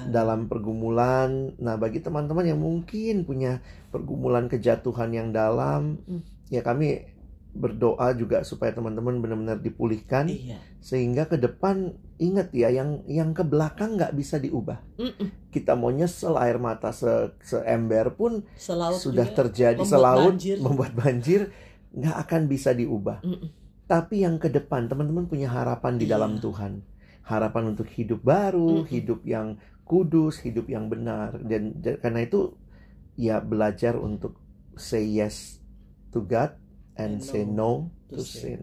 dalam 0.08 0.40
pergumulan. 0.48 1.52
Nah 1.60 1.76
bagi 1.76 2.00
teman-teman 2.00 2.48
yang 2.48 2.58
mungkin 2.58 3.22
punya 3.22 3.60
pergumulan 3.90 4.48
kejatuhan 4.48 5.12
yang 5.12 5.28
dalam, 5.30 6.00
Mm. 6.06 6.20
ya 6.48 6.62
kami 6.62 7.06
berdoa 7.50 8.14
juga 8.14 8.46
supaya 8.46 8.70
teman-teman 8.70 9.18
benar-benar 9.18 9.58
dipulihkan 9.58 10.30
iya 10.30 10.62
sehingga 10.78 11.26
ke 11.26 11.34
depan 11.34 11.98
ingat 12.16 12.54
ya 12.54 12.70
yang 12.70 13.02
yang 13.10 13.34
ke 13.34 13.42
belakang 13.42 13.98
nggak 13.98 14.14
bisa 14.14 14.38
diubah 14.38 14.78
Mm-mm. 14.94 15.50
kita 15.50 15.74
mau 15.74 15.90
nyesel 15.90 16.38
air 16.38 16.62
mata 16.62 16.94
se 16.94 17.10
seember 17.42 18.14
pun 18.14 18.46
selaut 18.54 19.02
sudah 19.02 19.26
terjadi 19.26 19.82
membuat 19.82 19.90
selaut 19.90 20.30
banjir. 20.30 20.56
membuat 20.62 20.92
banjir 20.94 21.40
nggak 21.90 22.16
akan 22.22 22.42
bisa 22.46 22.70
diubah 22.70 23.18
Mm-mm. 23.26 23.50
Tapi 23.90 24.22
yang 24.22 24.38
ke 24.38 24.46
depan 24.46 24.86
teman-teman 24.86 25.26
punya 25.26 25.50
harapan 25.50 25.98
di 25.98 26.06
dalam 26.06 26.38
Iya. 26.38 26.42
Tuhan 26.46 26.72
harapan 27.26 27.74
untuk 27.74 27.90
hidup 27.90 28.22
baru 28.22 28.86
Mm-mm. 28.86 28.90
hidup 28.90 29.20
yang 29.26 29.58
kudus 29.82 30.46
hidup 30.46 30.70
yang 30.70 30.86
benar 30.86 31.34
dan, 31.42 31.74
dan 31.82 31.98
karena 31.98 32.22
itu 32.22 32.54
ya 33.18 33.42
belajar 33.42 33.98
untuk 33.98 34.38
say 34.78 35.02
yes 35.02 35.58
to 36.14 36.22
God 36.22 36.54
and, 36.94 37.18
And 37.18 37.26
say 37.26 37.42
no 37.42 37.90
no 37.90 37.90
to 38.08 38.22
to 38.22 38.22
sin. 38.22 38.62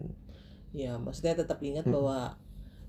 ya 0.72 0.96
maksudnya 0.96 1.36
tetap 1.36 1.60
ingat 1.60 1.84
Mm-mm. 1.84 1.94
bahwa 1.94 2.18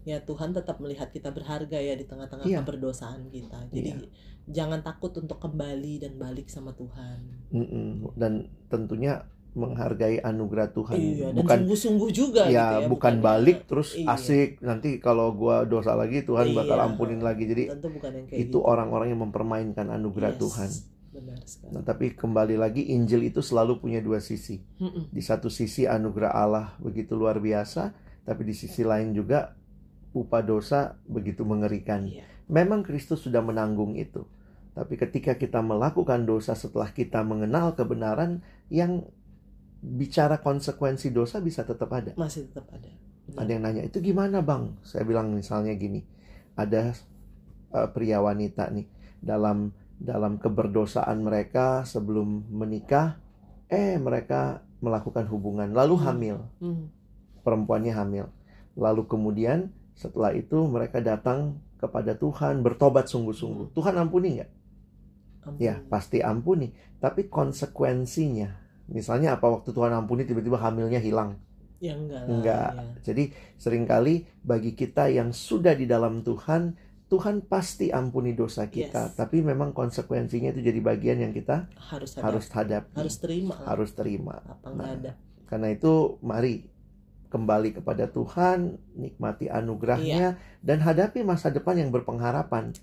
ya 0.08 0.24
Tuhan 0.24 0.56
tetap 0.56 0.80
melihat 0.80 1.12
kita 1.12 1.30
berharga 1.36 1.76
ya 1.76 1.94
di 1.94 2.08
tengah-tengah 2.08 2.48
Iya. 2.48 2.64
keberdosaan 2.64 3.28
kita 3.28 3.68
jadi 3.70 4.08
jangan 4.50 4.80
takut 4.82 5.12
untuk 5.20 5.38
kembali 5.38 6.02
dan 6.02 6.16
balik 6.16 6.48
sama 6.48 6.72
Tuhan 6.72 7.20
Mm-mm. 7.52 8.16
dan 8.16 8.48
tentunya 8.72 9.28
menghargai 9.58 10.22
anugerah 10.22 10.70
Tuhan 10.70 10.98
iya 10.98 11.28
bukan 11.34 11.66
sungguh-sungguh 11.66 12.10
juga 12.14 12.46
ya, 12.46 12.80
gitu 12.80 12.86
ya 12.86 12.88
bukan 12.88 13.14
balik 13.20 13.66
terus 13.66 13.98
iya. 13.98 14.14
asik 14.14 14.62
nanti 14.62 15.02
kalau 15.02 15.34
gua 15.34 15.66
dosa 15.66 15.98
lagi 15.98 16.22
Tuhan 16.22 16.54
bakal 16.54 16.78
Iya. 16.78 16.86
ampunin 16.86 17.22
lagi 17.22 17.50
jadi 17.50 17.74
tentu 17.74 17.90
bukan 17.90 18.12
yang 18.14 18.26
kayak 18.30 18.40
itu 18.46 18.58
gitu. 18.62 18.66
orang-orang 18.66 19.08
yang 19.10 19.22
mempermainkan 19.26 19.90
anugerah 19.90 20.38
Yes, 20.38 20.42
Tuhan 20.42 20.70
benar 21.10 21.40
sekali 21.44 21.72
nah 21.74 21.82
tapi 21.82 22.06
kembali 22.14 22.56
lagi 22.56 22.94
Injil 22.94 23.26
itu 23.26 23.42
selalu 23.42 23.82
punya 23.82 23.98
dua 24.00 24.22
sisi 24.22 24.62
Mm-mm. 24.78 25.10
di 25.10 25.22
satu 25.26 25.50
sisi 25.50 25.90
anugerah 25.90 26.30
Allah 26.30 26.66
begitu 26.78 27.18
luar 27.18 27.42
biasa 27.42 27.92
tapi 28.24 28.46
di 28.46 28.54
sisi 28.54 28.86
lain 28.86 29.18
juga 29.18 29.58
upah 30.14 30.46
dosa 30.46 30.94
begitu 31.10 31.42
mengerikan 31.42 32.06
Iya. 32.06 32.22
memang 32.46 32.86
Kristus 32.86 33.26
sudah 33.26 33.42
menanggung 33.42 33.98
itu 33.98 34.30
tapi 34.78 34.96
ketika 34.96 35.34
kita 35.34 35.60
melakukan 35.60 36.24
dosa 36.24 36.54
setelah 36.54 36.94
kita 36.94 37.26
mengenal 37.26 37.74
kebenaran 37.74 38.46
yang 38.70 39.10
bicara 39.80 40.44
konsekuensi 40.44 41.10
dosa 41.10 41.40
bisa 41.40 41.64
tetap 41.64 41.90
ada. 41.96 42.12
Masih 42.16 42.48
tetap 42.52 42.68
ada. 42.72 42.90
Benar. 43.30 43.46
ada 43.46 43.52
yang 43.54 43.62
nanya 43.62 43.84
itu 43.86 44.02
gimana 44.02 44.42
bang? 44.42 44.74
Saya 44.82 45.06
bilang 45.06 45.30
misalnya 45.30 45.78
gini 45.78 46.02
ada 46.58 46.98
uh, 47.70 47.86
pria 47.94 48.18
wanita 48.20 48.74
nih 48.74 48.90
dalam 49.22 49.70
dalam 50.02 50.42
keberdosaan 50.42 51.22
mereka 51.22 51.86
sebelum 51.86 52.50
menikah 52.50 53.22
eh 53.70 54.02
mereka 54.02 54.66
melakukan 54.82 55.30
hubungan 55.30 55.70
lalu 55.76 55.96
Hmm. 56.00 56.06
hamil. 56.10 56.38
Hmm. 56.58 56.90
perempuannya 57.40 57.94
hamil. 57.96 58.26
Lalu 58.76 59.06
kemudian 59.08 59.72
setelah 59.96 60.36
itu 60.36 60.66
mereka 60.68 61.00
datang 61.00 61.62
kepada 61.78 62.18
Tuhan 62.18 62.60
bertobat 62.66 63.08
sungguh-sungguh. 63.08 63.72
Tuhan 63.78 63.96
ampuni 63.96 64.42
nggak? 64.42 64.52
Ya 65.58 65.80
pasti 65.88 66.20
ampuni. 66.20 66.74
Tapi 67.00 67.32
konsekuensinya 67.32 68.54
misalnya 68.90 69.38
apa 69.38 69.46
waktu 69.48 69.70
Tuhan 69.70 69.94
ampuni 69.94 70.26
tiba-tiba 70.26 70.58
hamilnya 70.58 70.98
hilang 70.98 71.38
ya 71.80 71.96
enggak 71.96 72.22
lah 72.22 72.30
Enggak. 72.30 72.70
ya. 72.76 72.84
Jadi 73.08 73.24
sering 73.56 73.88
kali 73.88 74.28
bagi 74.44 74.76
kita 74.76 75.08
yang 75.08 75.32
sudah 75.32 75.72
di 75.72 75.88
dalam 75.88 76.20
Tuhan, 76.28 76.76
Tuhan 77.08 77.48
pasti 77.48 77.88
ampuni 77.90 78.36
dosa 78.36 78.68
kita. 78.68 79.10
Yes. 79.10 79.16
Tapi 79.16 79.40
memang 79.40 79.72
konsekuensinya 79.72 80.52
itu 80.52 80.60
jadi 80.60 80.76
bagian 80.84 81.24
yang 81.24 81.32
kita 81.32 81.72
harus 81.88 82.20
ada 82.20 82.24
harus 82.28 82.46
hadapi, 82.52 83.00
harus 83.00 83.16
terima 83.18 83.56
lah. 83.56 83.66
harus 83.72 83.90
terima. 83.96 84.36
apa 84.44 84.68
Nah, 84.76 84.92
ada 84.92 85.12
Karena 85.48 85.68
itu 85.72 86.20
mari 86.20 86.68
kembali 87.32 87.80
kepada 87.80 88.12
Tuhan, 88.12 88.76
nikmati 89.00 89.48
anugerahnya 89.48 90.36
dan 90.60 90.78
hadapi 90.84 91.24
masa 91.24 91.48
depan 91.48 91.80
yang 91.80 91.90
berpengharapan. 91.96 92.76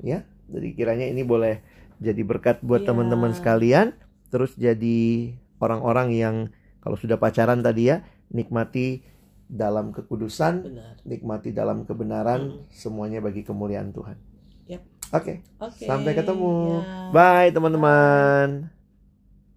Iya. 0.00 0.24
Jadi 0.50 0.68
kiranya 0.74 1.06
ini 1.06 1.22
boleh 1.22 1.60
jadi 2.00 2.24
berkat 2.24 2.64
buat 2.64 2.82
Iya. 2.82 2.88
teman-teman 2.90 3.36
sekalian, 3.36 3.92
terus 4.30 4.54
jadi 4.54 5.34
orang-orang 5.58 6.08
yang 6.14 6.36
kalau 6.80 6.96
sudah 6.96 7.20
pacaran 7.20 7.60
tadi 7.60 7.92
ya, 7.92 8.00
nikmati 8.32 9.04
dalam 9.44 9.90
kekudusan, 9.90 10.62
benar 10.64 10.94
nikmati 11.04 11.50
dalam 11.50 11.82
kebenaran, 11.84 12.40
Mm. 12.40 12.70
semuanya 12.70 13.18
bagi 13.20 13.42
kemuliaan 13.42 13.90
Tuhan. 13.90 14.16
Yap. 14.70 14.82
Oke, 15.10 15.42
oke 15.58 15.84
sampai 15.84 16.14
ketemu. 16.14 16.80
ya. 16.80 17.10
Bye 17.10 17.50
teman-teman. 17.50 18.79